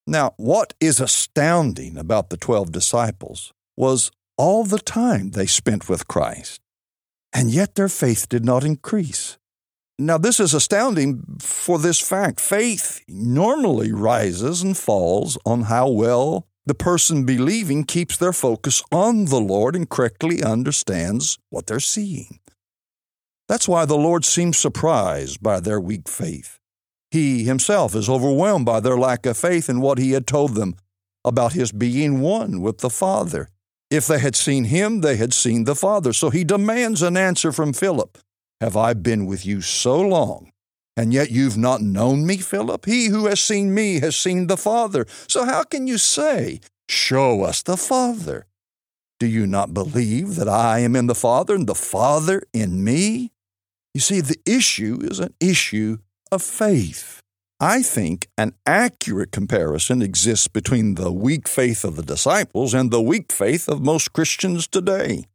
Now, 0.08 0.34
what 0.38 0.74
is 0.80 1.00
astounding 1.00 2.00
about 2.00 2.32
the 2.32 2.38
twelve 2.38 2.72
disciples 2.72 3.54
was 3.78 4.10
all 4.36 4.64
the 4.64 4.80
time 4.80 5.30
they 5.30 5.46
spent 5.46 5.88
with 5.88 6.08
Christ, 6.08 6.62
and 7.32 7.52
yet 7.52 7.76
their 7.76 7.90
faith 7.90 8.28
did 8.28 8.44
not 8.44 8.64
increase. 8.64 9.38
Now, 10.00 10.18
this 10.18 10.40
is 10.40 10.56
astounding 10.56 11.22
for 11.40 11.78
this 11.78 12.00
fact. 12.00 12.40
Faith 12.40 13.04
normally 13.08 13.92
rises 13.92 14.64
and 14.64 14.76
falls 14.76 15.38
on 15.46 15.64
how 15.64 15.90
well 15.90 16.49
the 16.70 16.76
person 16.76 17.26
believing 17.26 17.84
keeps 17.84 18.16
their 18.16 18.32
focus 18.32 18.84
on 18.92 19.26
the 19.26 19.40
Lord 19.40 19.76
and 19.76 19.90
correctly 19.90 20.44
understands 20.44 21.40
what 21.50 21.66
they're 21.66 21.80
seeing. 21.80 22.38
That's 23.48 23.68
why 23.68 23.86
the 23.86 23.98
Lord 23.98 24.24
seems 24.24 24.60
surprised 24.60 25.42
by 25.42 25.62
their 25.62 25.80
weak 25.80 26.08
faith. 26.08 26.60
He 27.10 27.44
himself 27.44 27.96
is 27.96 28.08
overwhelmed 28.08 28.68
by 28.68 28.82
their 28.82 29.00
lack 29.00 29.26
of 29.26 29.36
faith 29.36 29.68
in 29.68 29.82
what 29.82 29.98
he 29.98 30.12
had 30.12 30.28
told 30.28 30.54
them 30.54 30.76
about 31.26 31.54
his 31.54 31.72
being 31.72 32.22
one 32.22 32.62
with 32.62 32.78
the 32.78 32.92
Father. 32.92 33.50
If 33.90 34.06
they 34.06 34.20
had 34.20 34.36
seen 34.36 34.66
him, 34.66 35.02
they 35.02 35.18
had 35.18 35.34
seen 35.34 35.64
the 35.64 35.74
Father. 35.74 36.14
So 36.14 36.30
he 36.30 36.44
demands 36.44 37.02
an 37.02 37.18
answer 37.18 37.52
from 37.52 37.74
Philip 37.74 38.20
Have 38.62 38.78
I 38.78 38.94
been 38.94 39.26
with 39.26 39.44
you 39.44 39.62
so 39.62 40.00
long, 40.00 40.52
and 40.98 41.14
yet 41.14 41.32
you've 41.32 41.58
not 41.58 41.82
known 41.82 42.26
me, 42.26 42.38
Philip? 42.38 42.86
He 42.86 43.08
who 43.08 43.26
has 43.28 43.42
seen 43.42 43.74
me 43.74 44.00
has 44.00 44.16
seen 44.16 44.48
the 44.48 44.58
Father. 44.58 45.06
So 45.28 45.46
how 45.46 45.64
can 45.64 45.88
you 45.88 45.98
say, 45.98 46.60
Show 46.90 47.44
us 47.44 47.62
the 47.62 47.78
Father? 47.78 48.48
Do 49.20 49.28
you 49.28 49.46
not 49.46 49.74
believe 49.74 50.36
that 50.36 50.50
I 50.50 50.80
am 50.80 50.96
in 50.96 51.08
the 51.08 51.16
Father 51.16 51.54
and 51.54 51.68
the 51.68 51.76
Father 51.76 52.42
in 52.54 52.84
me? 52.84 53.32
You 53.94 54.02
see, 54.02 54.22
the 54.22 54.40
issue 54.46 55.00
is 55.04 55.20
an 55.20 55.34
issue 55.40 55.98
of 56.32 56.42
faith. 56.42 57.22
I 57.60 57.82
think 57.82 58.28
an 58.38 58.54
accurate 58.66 59.32
comparison 59.32 60.02
exists 60.02 60.48
between 60.48 60.96
the 60.96 61.12
weak 61.12 61.48
faith 61.48 61.84
of 61.84 61.98
the 61.98 62.04
disciples 62.04 62.74
and 62.74 62.90
the 62.90 63.02
weak 63.02 63.32
faith 63.32 63.68
of 63.68 63.82
most 63.82 64.14
Christians 64.14 64.66
today. 64.66 65.26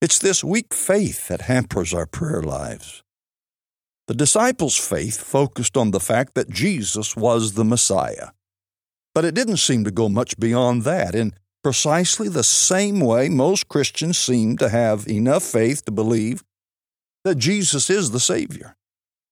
It's 0.00 0.18
this 0.18 0.44
weak 0.44 0.72
faith 0.72 1.28
that 1.28 1.42
hampers 1.42 1.92
our 1.92 2.06
prayer 2.06 2.42
lives. 2.42 3.02
The 4.08 4.14
disciples' 4.14 4.76
faith 4.76 5.20
focused 5.20 5.76
on 5.76 5.90
the 5.90 6.00
fact 6.00 6.34
that 6.34 6.50
Jesus 6.50 7.16
was 7.16 7.52
the 7.54 7.64
Messiah. 7.64 8.30
But 9.14 9.24
it 9.24 9.34
didn't 9.34 9.58
seem 9.58 9.84
to 9.84 9.90
go 9.90 10.08
much 10.08 10.38
beyond 10.38 10.82
that. 10.82 11.14
In 11.14 11.34
precisely 11.62 12.28
the 12.28 12.42
same 12.42 13.00
way, 13.00 13.28
most 13.28 13.68
Christians 13.68 14.18
seem 14.18 14.56
to 14.56 14.68
have 14.68 15.06
enough 15.06 15.44
faith 15.44 15.84
to 15.84 15.92
believe 15.92 16.42
that 17.24 17.36
Jesus 17.36 17.88
is 17.88 18.10
the 18.10 18.20
Savior. 18.20 18.74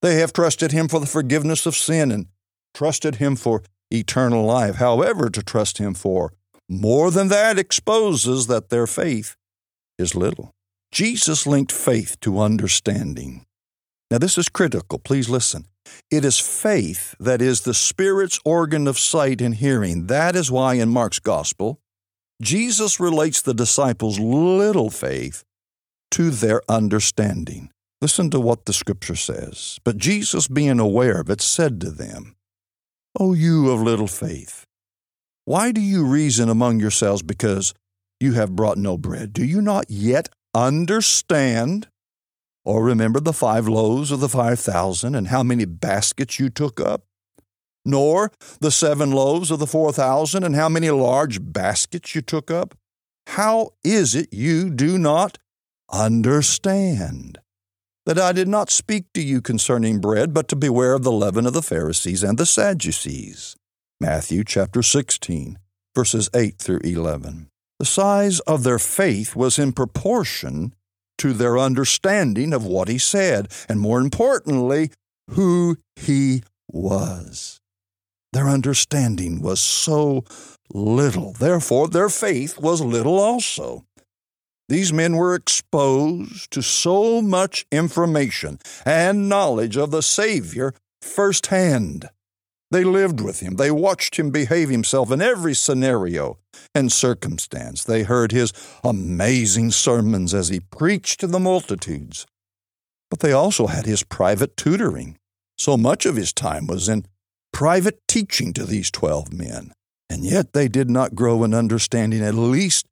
They 0.03 0.17
have 0.17 0.33
trusted 0.33 0.73
Him 0.73 0.89
for 0.89 1.01
the 1.01 1.07
forgiveness 1.07 1.67
of 1.67 1.75
sin 1.75 2.11
and 2.13 2.27
trusted 2.73 3.17
Him 3.17 3.37
for 3.37 3.63
eternal 3.91 4.45
life. 4.45 4.77
However, 4.77 5.29
to 5.31 5.43
trust 5.43 5.79
Him 5.79 5.95
for 5.95 6.33
more 6.69 7.11
than 7.11 7.29
that 7.29 7.59
exposes 7.59 8.47
that 8.47 8.69
their 8.69 8.87
faith 8.87 9.37
is 9.99 10.15
little. 10.15 10.53
Jesus 10.93 11.47
linked 11.47 11.73
faith 11.73 12.19
to 12.21 12.39
understanding. 12.41 13.45
Now, 14.11 14.19
this 14.19 14.37
is 14.37 14.49
critical. 14.49 14.99
Please 14.99 15.29
listen. 15.29 15.67
It 16.11 16.25
is 16.25 16.39
faith 16.39 17.15
that 17.21 17.41
is 17.41 17.61
the 17.61 17.75
Spirit's 17.75 18.41
organ 18.45 18.87
of 18.87 18.99
sight 18.99 19.41
and 19.41 19.55
hearing. 19.55 20.07
That 20.07 20.35
is 20.35 20.51
why 20.51 20.75
in 20.75 20.89
Mark's 20.89 21.21
Gospel, 21.21 21.81
Jesus 22.43 22.99
relates 22.99 23.41
the 23.41 23.55
disciples' 23.55 24.19
little 24.19 24.91
faith 24.91 25.45
to 26.13 26.31
their 26.31 26.63
understanding. 26.69 27.71
Listen 28.01 28.31
to 28.31 28.41
what 28.41 28.65
the 28.65 28.73
Scripture 28.73 29.15
says. 29.15 29.79
But 29.85 29.99
Jesus, 29.99 30.49
being 30.49 30.81
aware 30.81 31.21
of 31.21 31.31
it, 31.31 31.41
said 31.41 31.81
to 31.83 31.91
them, 31.91 32.35
O 33.19 33.35
you 33.35 33.71
of 33.71 33.83
little 33.83 34.07
faith, 34.07 34.65
why 35.45 35.71
do 35.71 35.81
you 35.81 36.05
reason 36.05 36.49
among 36.49 36.81
yourselves 36.81 37.23
because 37.23 37.75
you 38.19 38.33
have 38.33 38.57
brought 38.57 38.79
no 38.79 38.97
bread? 38.97 39.33
Do 39.33 39.45
you 39.45 39.61
not 39.61 39.87
yet 39.89 40.31
understand? 40.55 41.89
Or 42.65 42.85
remember 42.85 43.21
the 43.21 43.33
five 43.33 43.67
loaves 43.67 44.11
of 44.11 44.21
the 44.21 44.29
five 44.29 44.61
thousand 44.61 45.15
and 45.15 45.29
how 45.29 45.43
many 45.43 45.65
baskets 45.65 46.39
you 46.39 46.51
took 46.51 46.81
up? 46.81 47.03
Nor 47.85 48.31
the 48.61 48.71
seven 48.71 49.11
loaves 49.11 49.51
of 49.51 49.59
the 49.59 49.67
four 49.67 49.93
thousand 49.93 50.45
and 50.45 50.55
how 50.55 50.69
many 50.69 50.91
large 50.91 51.41
baskets 51.53 52.15
you 52.15 52.21
took 52.21 52.51
up? 52.51 52.75
How 53.29 53.71
is 53.83 54.15
it 54.15 54.33
you 54.33 54.71
do 54.71 54.99
not 54.99 55.39
understand? 55.91 57.39
That 58.07 58.19
I 58.19 58.33
did 58.33 58.49
not 58.49 58.71
speak 58.71 59.13
to 59.15 59.23
you 59.23 59.41
concerning 59.41 60.01
bread, 60.01 60.35
but 60.35 60.49
to 60.49 60.57
beware 60.57 60.95
of 60.95 61.03
the 61.03 61.13
leaven 61.13 61.47
of 61.47 61.53
the 61.53 61.63
Pharisees 61.63 62.23
and 62.23 62.39
the 62.39 62.47
Sadducees. 62.47 63.57
Matthew 64.01 64.43
chapter 64.45 64.83
16, 64.83 65.59
verses 65.95 66.31
8 66.35 66.59
through 66.59 66.81
11. 66.83 67.51
The 67.79 67.85
size 67.85 68.41
of 68.41 68.63
their 68.63 68.79
faith 68.79 69.37
was 69.37 69.59
in 69.59 69.73
proportion 69.73 70.75
to 71.21 71.35
their 71.35 71.59
understanding 71.59 72.55
of 72.55 72.65
what 72.65 72.89
he 72.89 72.97
said, 72.97 73.53
and 73.69 73.79
more 73.79 74.01
importantly, 74.01 74.91
who 75.31 75.77
he 75.95 76.43
was. 76.73 77.61
Their 78.33 78.49
understanding 78.49 79.43
was 79.43 79.61
so 79.61 80.25
little, 80.73 81.33
therefore, 81.33 81.89
their 81.89 82.09
faith 82.09 82.59
was 82.59 82.81
little 82.81 83.19
also. 83.19 83.85
These 84.69 84.93
men 84.93 85.17
were 85.17 85.35
exposed 85.35 86.51
to 86.53 86.63
so 86.63 87.21
much 87.21 87.67
information 87.71 88.59
and 88.87 89.29
knowledge 89.29 89.77
of 89.77 89.91
the 89.91 90.03
Savior 90.03 90.73
firsthand. 91.03 92.09
They 92.71 92.85
lived 92.85 93.21
with 93.21 93.41
him. 93.41 93.57
They 93.57 93.71
watched 93.71 94.17
him 94.17 94.31
behave 94.31 94.69
himself 94.69 95.11
in 95.11 95.21
every 95.21 95.55
scenario 95.55 96.39
and 96.75 96.93
circumstance. 96.93 97.83
They 97.83 98.05
heard 98.05 98.31
his 98.31 98.53
amazing 98.85 99.73
sermons 99.73 100.33
as 100.33 100.51
he 100.51 100.61
preached 100.61 101.21
to 101.21 101.27
the 101.27 101.41
multitudes. 101.41 102.27
But 103.11 103.21
they 103.21 103.33
also 103.33 103.67
had 103.67 103.87
his 103.87 104.05
private 104.05 104.57
tutoring. 104.57 105.19
So 105.59 105.77
much 105.77 106.07
of 106.07 106.15
his 106.15 106.33
time 106.33 106.69
was 106.69 106.89
in 106.89 107.07
private 107.53 107.99
teaching 108.07 108.53
to 108.53 108.65
these 108.65 108.91
twelve 108.91 109.33
men. 109.33 109.73
And 110.09 110.25
yet 110.25 110.53
they 110.53 110.69
did 110.69 110.89
not 110.89 111.17
grow 111.17 111.43
in 111.43 111.53
understanding, 111.53 112.23
at 112.23 112.35
least 112.35 112.87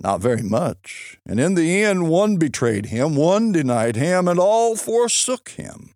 not 0.00 0.20
very 0.20 0.42
much. 0.42 1.18
And 1.24 1.38
in 1.38 1.54
the 1.54 1.84
end, 1.84 2.08
one 2.08 2.38
betrayed 2.38 2.86
him, 2.86 3.14
one 3.14 3.52
denied 3.52 3.94
him, 3.96 4.26
and 4.26 4.38
all 4.38 4.74
forsook 4.74 5.50
him. 5.50 5.92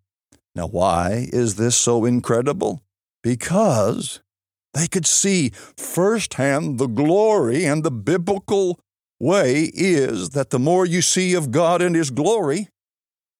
Now, 0.55 0.67
why 0.67 1.27
is 1.31 1.55
this 1.55 1.75
so 1.75 2.05
incredible? 2.05 2.81
Because 3.23 4.21
They 4.73 4.87
could 4.87 5.05
see 5.05 5.49
firsthand 5.77 6.79
the 6.79 6.87
glory, 6.87 7.65
and 7.65 7.83
the 7.83 7.91
biblical 7.91 8.79
way 9.19 9.69
is 9.73 10.29
that 10.29 10.49
the 10.49 10.59
more 10.59 10.85
you 10.85 11.01
see 11.01 11.33
of 11.33 11.51
God 11.51 11.81
and 11.81 11.95
His 11.95 12.09
glory, 12.09 12.69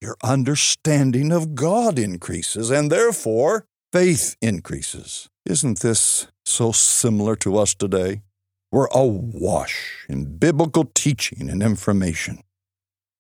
your 0.02 0.17
understanding 0.24 1.32
of 1.32 1.56
God 1.56 1.98
increases, 1.98 2.70
and 2.70 2.91
therefore 2.91 3.65
faith 3.94 4.36
increases. 4.41 5.30
Isn't 5.46 5.80
this 5.80 6.28
so 6.46 6.72
similar 6.72 7.36
to 7.38 7.58
us 7.58 7.74
today? 7.74 8.22
We're 8.72 8.88
awash 8.88 10.06
in 10.10 10.38
biblical 10.38 10.86
teaching 10.86 11.50
and 11.50 11.62
information. 11.62 12.44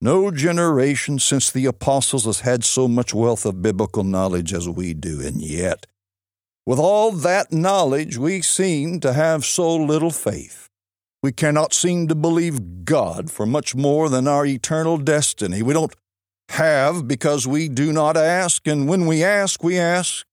No 0.01 0.31
generation 0.31 1.19
since 1.19 1.51
the 1.51 1.65
apostles 1.65 2.25
has 2.25 2.39
had 2.39 2.63
so 2.63 2.87
much 2.87 3.13
wealth 3.13 3.45
of 3.45 3.61
biblical 3.61 4.03
knowledge 4.03 4.53
as 4.53 4.67
we 4.67 4.93
do, 4.93 5.21
and 5.21 5.41
yet, 5.41 5.85
with 6.65 6.79
all 6.79 7.11
that 7.11 7.51
knowledge, 7.51 8.17
we 8.17 8.41
seem 8.41 8.99
to 8.99 9.13
have 9.13 9.45
so 9.45 9.75
little 9.75 10.11
faith. 10.11 10.69
We 11.23 11.31
cannot 11.31 11.73
seem 11.73 12.07
to 12.07 12.15
believe 12.15 12.83
God 12.85 13.29
for 13.29 13.45
much 13.45 13.75
more 13.75 14.09
than 14.09 14.27
our 14.27 14.45
eternal 14.45 14.97
destiny. 14.97 15.61
We 15.61 15.73
don't 15.73 15.93
have 16.49 17.07
because 17.07 17.47
we 17.47 17.69
do 17.69 17.93
not 17.93 18.17
ask, 18.17 18.67
and 18.67 18.87
when 18.87 19.05
we 19.05 19.23
ask, 19.23 19.63
we 19.63 19.77
ask 19.77 20.25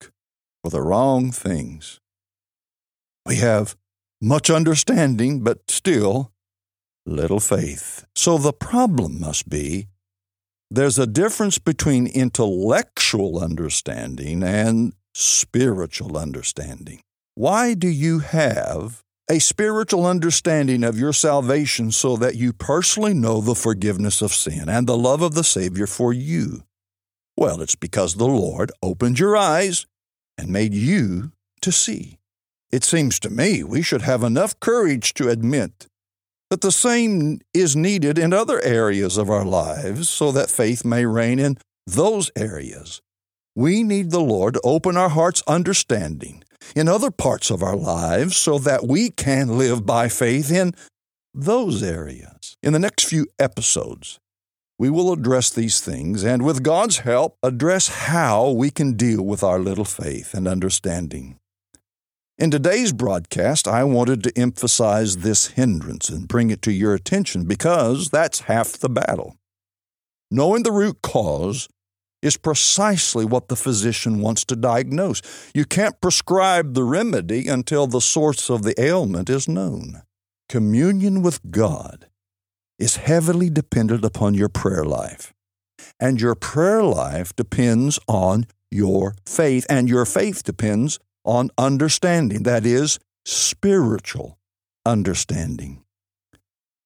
for 0.62 0.70
the 0.70 0.82
wrong 0.82 1.30
things. 1.30 2.00
We 3.26 3.36
have 3.36 3.76
much 4.20 4.50
understanding, 4.50 5.40
but 5.40 5.70
still 5.70 6.32
little 7.06 7.40
faith. 7.40 8.04
So 8.14 8.38
the 8.38 8.52
problem 8.52 9.20
must 9.20 9.48
be 9.48 9.88
there's 10.70 10.98
a 10.98 11.06
difference 11.06 11.58
between 11.58 12.06
intellectual 12.06 13.38
understanding 13.38 14.42
and 14.42 14.92
spiritual 15.18 16.16
understanding. 16.16 17.00
Why 17.34 17.74
do 17.74 17.88
you 17.88 18.20
have 18.20 19.02
a 19.28 19.40
spiritual 19.40 20.06
understanding 20.06 20.84
of 20.84 20.98
your 20.98 21.12
salvation 21.12 21.90
so 21.90 22.16
that 22.16 22.36
you 22.36 22.52
personally 22.52 23.14
know 23.14 23.40
the 23.40 23.56
forgiveness 23.56 24.22
of 24.22 24.32
sin 24.32 24.68
and 24.68 24.86
the 24.86 24.96
love 24.96 25.20
of 25.20 25.34
the 25.34 25.42
Savior 25.42 25.88
for 25.88 26.12
you? 26.12 26.62
Well, 27.36 27.60
it's 27.60 27.74
because 27.74 28.14
the 28.14 28.28
Lord 28.28 28.70
opened 28.80 29.18
your 29.18 29.36
eyes 29.36 29.86
and 30.38 30.50
made 30.50 30.72
you 30.72 31.32
to 31.62 31.72
see. 31.72 32.18
It 32.70 32.84
seems 32.84 33.18
to 33.20 33.30
me 33.30 33.64
we 33.64 33.82
should 33.82 34.02
have 34.02 34.22
enough 34.22 34.60
courage 34.60 35.14
to 35.14 35.30
admit 35.30 35.88
that 36.48 36.60
the 36.60 36.72
same 36.72 37.40
is 37.52 37.74
needed 37.74 38.18
in 38.18 38.32
other 38.32 38.62
areas 38.62 39.18
of 39.18 39.30
our 39.30 39.44
lives 39.44 40.08
so 40.08 40.30
that 40.30 40.48
faith 40.48 40.84
may 40.84 41.04
reign 41.04 41.40
in 41.40 41.58
those 41.86 42.30
areas. 42.36 43.02
We 43.58 43.82
need 43.82 44.12
the 44.12 44.20
Lord 44.20 44.54
to 44.54 44.60
open 44.62 44.96
our 44.96 45.08
heart's 45.08 45.42
understanding 45.48 46.44
in 46.76 46.86
other 46.86 47.10
parts 47.10 47.50
of 47.50 47.60
our 47.60 47.74
lives 47.74 48.36
so 48.36 48.56
that 48.60 48.86
we 48.86 49.10
can 49.10 49.58
live 49.58 49.84
by 49.84 50.08
faith 50.08 50.52
in 50.52 50.74
those 51.34 51.82
areas. 51.82 52.56
In 52.62 52.72
the 52.72 52.78
next 52.78 53.06
few 53.06 53.26
episodes, 53.36 54.20
we 54.78 54.90
will 54.90 55.12
address 55.12 55.50
these 55.50 55.80
things 55.80 56.22
and, 56.22 56.44
with 56.44 56.62
God's 56.62 56.98
help, 56.98 57.36
address 57.42 57.88
how 57.88 58.48
we 58.48 58.70
can 58.70 58.92
deal 58.92 59.24
with 59.24 59.42
our 59.42 59.58
little 59.58 59.84
faith 59.84 60.34
and 60.34 60.46
understanding. 60.46 61.40
In 62.38 62.52
today's 62.52 62.92
broadcast, 62.92 63.66
I 63.66 63.82
wanted 63.82 64.22
to 64.22 64.38
emphasize 64.38 65.16
this 65.16 65.48
hindrance 65.48 66.08
and 66.08 66.28
bring 66.28 66.50
it 66.50 66.62
to 66.62 66.70
your 66.70 66.94
attention 66.94 67.44
because 67.44 68.10
that's 68.10 68.42
half 68.42 68.74
the 68.74 68.88
battle. 68.88 69.34
Knowing 70.30 70.62
the 70.62 70.70
root 70.70 71.02
cause 71.02 71.68
is 72.22 72.36
precisely 72.36 73.24
what 73.24 73.48
the 73.48 73.56
physician 73.56 74.20
wants 74.20 74.44
to 74.46 74.56
diagnose. 74.56 75.22
You 75.54 75.64
can't 75.64 76.00
prescribe 76.00 76.74
the 76.74 76.84
remedy 76.84 77.48
until 77.48 77.86
the 77.86 78.00
source 78.00 78.50
of 78.50 78.62
the 78.62 78.80
ailment 78.80 79.30
is 79.30 79.48
known. 79.48 80.02
Communion 80.48 81.22
with 81.22 81.40
God 81.50 82.08
is 82.78 82.96
heavily 82.96 83.50
dependent 83.50 84.04
upon 84.04 84.34
your 84.34 84.48
prayer 84.48 84.84
life. 84.84 85.32
And 86.00 86.20
your 86.20 86.34
prayer 86.34 86.82
life 86.82 87.34
depends 87.36 87.98
on 88.08 88.46
your 88.70 89.14
faith, 89.26 89.66
and 89.68 89.88
your 89.88 90.04
faith 90.04 90.42
depends 90.42 90.98
on 91.24 91.50
understanding, 91.56 92.42
that 92.44 92.66
is, 92.66 92.98
spiritual 93.24 94.38
understanding. 94.84 95.82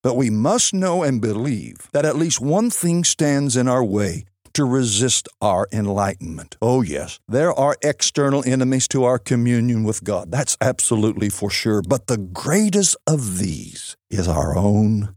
But 0.03 0.16
we 0.16 0.31
must 0.31 0.75
know 0.75 1.03
and 1.03 1.21
believe 1.21 1.88
that 1.92 2.05
at 2.05 2.16
least 2.16 2.40
one 2.40 2.71
thing 2.71 3.05
stands 3.05 3.57
in 3.57 3.68
our 3.68 3.85
way 3.85 4.25
to 4.55 4.65
resist 4.65 5.29
our 5.41 5.67
enlightenment. 5.73 6.57
Oh, 6.61 6.83
yes, 6.83 7.19
there 7.29 7.53
are 7.53 7.77
external 7.83 8.43
enemies 8.47 8.87
to 8.88 9.05
our 9.05 9.19
communion 9.19 9.85
with 9.85 10.05
God. 10.05 10.31
That's 10.31 10.57
absolutely 10.61 11.29
for 11.29 11.51
sure. 11.51 11.83
But 11.83 12.07
the 12.07 12.19
greatest 12.19 12.97
of 13.07 13.38
these 13.38 13.97
is 14.11 14.29
our 14.29 14.57
own 14.57 15.15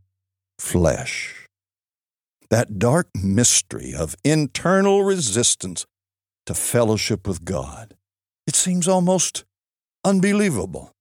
flesh. 0.60 1.48
That 2.50 2.80
dark 2.80 3.10
mystery 3.15 3.93
of 3.93 4.15
internal 4.24 5.04
resistance 5.04 5.86
to 6.45 6.54
fellowship 6.54 7.28
with 7.28 7.43
God. 7.43 7.95
It 8.48 8.56
seems 8.56 8.88
almost 8.88 9.43
unbelievable. 10.04 10.94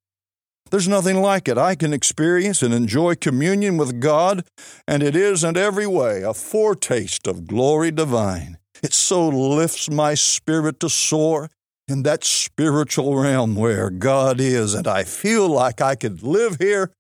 There's 0.70 0.88
nothing 0.88 1.20
like 1.20 1.46
it. 1.48 1.58
I 1.58 1.74
can 1.74 1.92
experience 1.92 2.62
and 2.62 2.74
enjoy 2.74 3.14
communion 3.14 3.76
with 3.76 4.00
God, 4.00 4.44
and 4.88 5.02
it 5.02 5.14
is 5.14 5.44
in 5.44 5.56
every 5.56 5.86
way 5.86 6.22
a 6.22 6.34
foretaste 6.34 7.26
of 7.26 7.46
glory 7.46 7.90
divine. 7.90 8.58
It 8.82 8.92
so 8.92 9.28
lifts 9.28 9.90
my 9.90 10.14
spirit 10.14 10.80
to 10.80 10.88
soar 10.88 11.48
in 11.86 12.02
that 12.02 12.24
spiritual 12.24 13.16
realm 13.16 13.54
where 13.54 13.90
God 13.90 14.40
is, 14.40 14.74
and 14.74 14.88
I 14.88 15.04
feel 15.04 15.48
like 15.48 15.80
I 15.80 15.94
could 15.94 16.22
live 16.22 16.56
here 16.58 16.92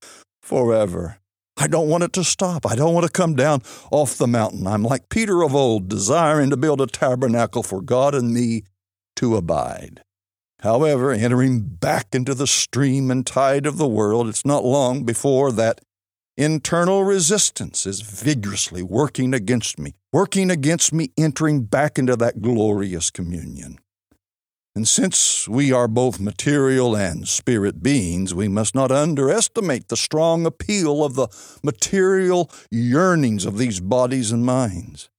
forever. 0.42 1.18
I 1.56 1.66
don't 1.66 1.88
want 1.88 2.04
it 2.04 2.12
to 2.14 2.24
stop. 2.24 2.66
I 2.66 2.74
don't 2.74 2.94
want 2.94 3.06
to 3.06 3.12
come 3.12 3.36
down 3.36 3.62
off 3.90 4.18
the 4.18 4.26
mountain. 4.26 4.66
I'm 4.66 4.82
like 4.82 5.08
Peter 5.08 5.42
of 5.42 5.54
old, 5.54 5.88
desiring 5.88 6.50
to 6.50 6.56
build 6.56 6.80
a 6.80 6.86
tabernacle 6.86 7.62
for 7.62 7.80
God 7.80 8.14
and 8.14 8.34
me 8.34 8.64
to 9.16 9.36
abide. 9.36 10.02
However, 10.64 11.12
entering 11.12 11.60
back 11.60 12.14
into 12.14 12.32
the 12.32 12.46
stream 12.46 13.10
and 13.10 13.26
tide 13.26 13.66
of 13.66 13.76
the 13.76 13.86
world, 13.86 14.28
it's 14.28 14.46
not 14.46 14.64
long 14.64 15.04
before 15.04 15.52
that 15.52 15.82
internal 16.38 17.04
resistance 17.04 17.84
is 17.84 18.00
vigorously 18.00 18.82
working 18.82 19.34
against 19.34 19.78
me, 19.78 19.92
working 20.10 20.50
against 20.50 20.90
me 20.90 21.12
entering 21.18 21.64
back 21.64 21.98
into 21.98 22.16
that 22.16 22.40
glorious 22.40 23.10
communion. 23.10 23.78
And 24.74 24.88
since 24.88 25.46
we 25.46 25.70
are 25.70 25.86
both 25.86 26.18
material 26.18 26.96
and 26.96 27.28
spirit 27.28 27.82
beings, 27.82 28.34
we 28.34 28.48
must 28.48 28.74
not 28.74 28.90
underestimate 28.90 29.88
the 29.88 29.98
strong 29.98 30.46
appeal 30.46 31.04
of 31.04 31.14
the 31.14 31.28
material 31.62 32.50
yearnings 32.70 33.44
of 33.44 33.58
these 33.58 33.80
bodies 33.80 34.32
and 34.32 34.46
minds. 34.46 35.10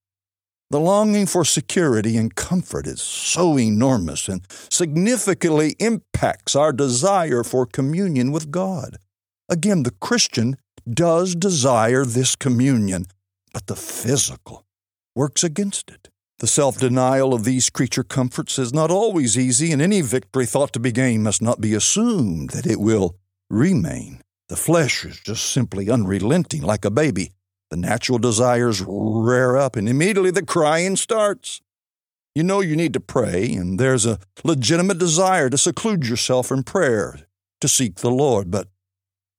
The 0.72 0.80
longing 0.80 1.28
for 1.28 1.46
security 1.46 2.18
and 2.18 2.34
comfort 2.34 2.88
is 2.88 3.00
so 3.00 3.58
enormous 3.58 4.28
and 4.28 4.42
significantly 4.50 5.76
impacts 5.80 6.56
our 6.56 6.74
desire 6.74 7.44
for 7.44 7.68
communion 7.68 8.32
with 8.32 8.50
God. 8.50 8.98
Again, 9.48 9.84
the 9.84 9.92
Christian 9.92 10.58
does 10.92 11.36
desire 11.36 12.04
this 12.04 12.36
communion, 12.36 13.06
but 13.54 13.68
the 13.68 13.76
physical 13.76 14.66
works 15.16 15.44
against 15.44 15.92
it. 15.92 16.10
The 16.40 16.48
self 16.48 16.80
denial 16.80 17.34
of 17.34 17.44
these 17.44 17.70
creature 17.70 18.04
comforts 18.04 18.58
is 18.58 18.74
not 18.74 18.90
always 18.90 19.38
easy, 19.38 19.72
and 19.72 19.82
any 19.82 20.02
victory 20.02 20.48
thought 20.48 20.74
to 20.74 20.80
be 20.80 20.92
gained 20.92 21.24
must 21.24 21.44
not 21.44 21.62
be 21.62 21.76
assumed 21.76 22.50
that 22.50 22.66
it 22.66 22.80
will 22.80 23.16
remain. 23.52 24.22
The 24.50 24.58
flesh 24.58 25.06
is 25.06 25.20
just 25.20 25.46
simply 25.52 25.90
unrelenting, 25.90 26.62
like 26.62 26.86
a 26.86 26.92
baby, 26.92 27.32
the 27.70 27.78
natural 27.78 28.18
desires 28.18 28.84
rear 28.86 29.56
up, 29.58 29.76
and 29.76 29.90
immediately 29.90 30.32
the 30.32 30.46
crying 30.46 30.96
starts. 30.96 31.62
You 32.34 32.44
know 32.44 32.60
you 32.60 32.76
need 32.76 32.94
to 32.94 33.00
pray, 33.00 33.54
and 33.54 33.80
there's 33.80 34.06
a 34.06 34.20
legitimate 34.44 34.98
desire 34.98 35.50
to 35.50 35.58
seclude 35.58 36.08
yourself 36.08 36.52
in 36.52 36.64
prayer, 36.64 37.20
to 37.62 37.68
seek 37.68 37.96
the 37.96 38.12
Lord, 38.12 38.52
but 38.52 38.68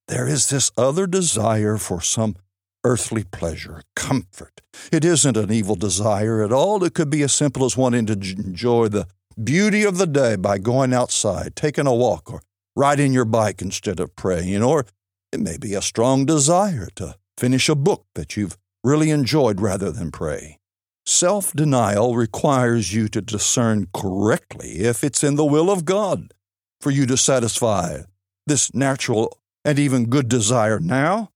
there 0.08 0.26
is 0.26 0.48
this 0.48 0.70
other 0.76 1.06
desire 1.06 1.76
for 1.76 2.00
some 2.00 2.36
earthly 2.84 3.24
pleasure, 3.24 3.82
comfort. 3.96 4.60
It 4.92 5.04
isn't 5.04 5.36
an 5.36 5.52
evil 5.52 5.74
desire 5.74 6.42
at 6.44 6.52
all. 6.52 6.84
It 6.84 6.94
could 6.94 7.10
be 7.10 7.22
as 7.22 7.34
simple 7.34 7.64
as 7.64 7.76
wanting 7.76 8.06
to 8.06 8.12
enjoy 8.12 8.88
the 8.88 9.08
beauty 9.42 9.82
of 9.82 9.98
the 9.98 10.06
day 10.06 10.36
by 10.36 10.58
going 10.58 10.94
outside, 10.94 11.56
taking 11.56 11.86
a 11.86 11.94
walk, 11.94 12.32
or 12.32 12.42
riding 12.76 13.12
your 13.12 13.24
bike 13.24 13.60
instead 13.60 13.98
of 13.98 14.14
praying, 14.14 14.62
or 14.62 14.86
it 15.32 15.40
may 15.40 15.58
be 15.58 15.74
a 15.74 15.82
strong 15.82 16.24
desire 16.24 16.88
to 16.94 17.16
Finish 17.38 17.68
a 17.68 17.74
book 17.74 18.06
that 18.14 18.36
you've 18.36 18.56
really 18.82 19.10
enjoyed 19.10 19.60
rather 19.60 19.90
than 19.90 20.10
pray. 20.10 20.58
Self 21.04 21.52
denial 21.52 22.16
requires 22.16 22.94
you 22.94 23.08
to 23.08 23.20
discern 23.20 23.88
correctly 23.94 24.80
if 24.80 25.04
it's 25.04 25.22
in 25.22 25.36
the 25.36 25.44
will 25.44 25.70
of 25.70 25.84
God 25.84 26.32
for 26.80 26.90
you 26.90 27.06
to 27.06 27.16
satisfy 27.16 28.00
this 28.46 28.74
natural 28.74 29.38
and 29.64 29.78
even 29.78 30.06
good 30.06 30.28
desire 30.28 30.80
now 30.80 31.30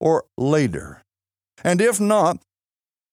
or 0.00 0.24
later. 0.36 1.02
And 1.62 1.80
if 1.80 2.00
not, 2.00 2.38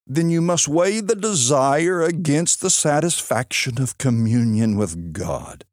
then 0.07 0.29
you 0.29 0.41
must 0.41 0.67
weigh 0.67 0.99
the 0.99 1.15
desire 1.15 2.01
against 2.01 2.61
the 2.61 2.69
satisfaction 2.69 3.81
of 3.81 3.97
communion 3.97 4.75
with 4.75 5.13
God. 5.13 5.63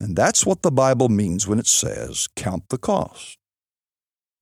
And 0.00 0.16
that's 0.16 0.46
what 0.46 0.62
the 0.62 0.70
Bible 0.70 1.08
means 1.08 1.46
when 1.46 1.58
it 1.58 1.66
says, 1.66 2.28
count 2.36 2.68
the 2.68 2.78
cost. 2.78 3.38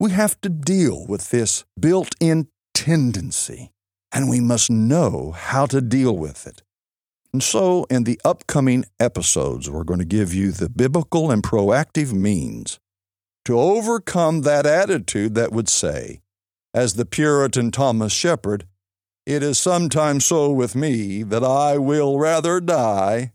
We 0.01 0.11
have 0.11 0.41
to 0.41 0.49
deal 0.49 1.07
with 1.07 1.31
this 1.31 1.65
built 1.79 2.15
in 2.21 2.49
tendency, 2.75 3.71
and 4.13 4.29
we 4.29 4.41
must 4.41 4.71
know 4.71 5.33
how 5.33 5.67
to 5.67 5.81
deal 5.81 6.17
with 6.17 6.47
it. 6.47 6.63
And 7.33 7.43
so, 7.43 7.85
in 7.91 8.05
the 8.05 8.21
upcoming 8.25 8.85
episodes, 9.01 9.69
we're 9.69 9.85
going 9.85 10.01
to 10.01 10.05
give 10.05 10.33
you 10.33 10.53
the 10.53 10.69
biblical 10.69 11.31
and 11.31 11.43
proactive 11.43 12.13
means 12.13 12.79
to 13.45 13.59
overcome 13.59 14.43
that 14.43 14.67
attitude 14.67 15.35
that 15.35 15.53
would 15.53 15.69
say, 15.69 16.21
as 16.73 16.95
the 16.95 17.05
Puritan 17.05 17.71
Thomas 17.71 18.13
Shepard, 18.13 18.67
it 19.27 19.43
is 19.43 19.59
sometimes 19.59 20.25
so 20.25 20.51
with 20.51 20.75
me 20.75 21.23
that 21.23 21.45
I 21.45 21.79
will 21.79 22.19
rather 22.19 22.61
die 22.61 23.33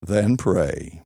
than 0.00 0.36
pray. 0.36 1.02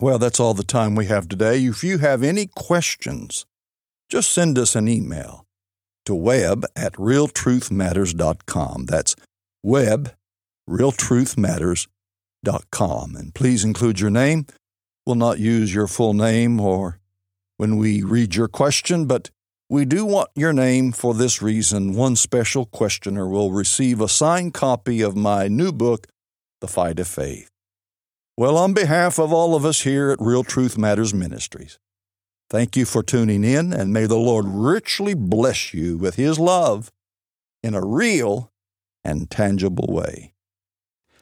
Well, 0.00 0.18
that's 0.18 0.40
all 0.40 0.54
the 0.54 0.64
time 0.64 0.94
we 0.94 1.04
have 1.06 1.28
today. 1.28 1.62
If 1.62 1.84
you 1.84 1.98
have 1.98 2.22
any 2.22 2.46
questions, 2.46 3.44
just 4.08 4.32
send 4.32 4.58
us 4.58 4.74
an 4.74 4.88
email 4.88 5.44
to 6.06 6.14
web 6.14 6.64
at 6.74 6.94
realtruthmatters.com. 6.94 8.86
That's 8.86 9.14
web, 9.62 10.14
realtruthmatters.com. 10.66 13.14
And 13.14 13.34
please 13.34 13.62
include 13.62 14.00
your 14.00 14.08
name. 14.08 14.46
We'll 15.04 15.16
not 15.16 15.38
use 15.38 15.74
your 15.74 15.86
full 15.86 16.14
name 16.14 16.58
or 16.58 16.98
when 17.58 17.76
we 17.76 18.02
read 18.02 18.34
your 18.34 18.48
question, 18.48 19.04
but 19.04 19.28
we 19.68 19.84
do 19.84 20.06
want 20.06 20.30
your 20.34 20.54
name 20.54 20.92
for 20.92 21.12
this 21.12 21.42
reason. 21.42 21.92
One 21.92 22.16
special 22.16 22.64
questioner 22.64 23.28
will 23.28 23.52
receive 23.52 24.00
a 24.00 24.08
signed 24.08 24.54
copy 24.54 25.02
of 25.02 25.14
my 25.14 25.46
new 25.46 25.72
book, 25.72 26.06
The 26.62 26.68
Fight 26.68 26.98
of 26.98 27.06
Faith. 27.06 27.49
Well, 28.40 28.56
on 28.56 28.72
behalf 28.72 29.18
of 29.18 29.34
all 29.34 29.54
of 29.54 29.66
us 29.66 29.82
here 29.82 30.10
at 30.10 30.18
Real 30.18 30.44
Truth 30.44 30.78
Matters 30.78 31.12
Ministries, 31.12 31.78
thank 32.48 32.74
you 32.74 32.86
for 32.86 33.02
tuning 33.02 33.44
in, 33.44 33.70
and 33.70 33.92
may 33.92 34.06
the 34.06 34.16
Lord 34.16 34.46
richly 34.48 35.12
bless 35.12 35.74
you 35.74 35.98
with 35.98 36.14
His 36.14 36.38
love 36.38 36.90
in 37.62 37.74
a 37.74 37.84
real 37.84 38.50
and 39.04 39.30
tangible 39.30 39.88
way. 39.92 40.32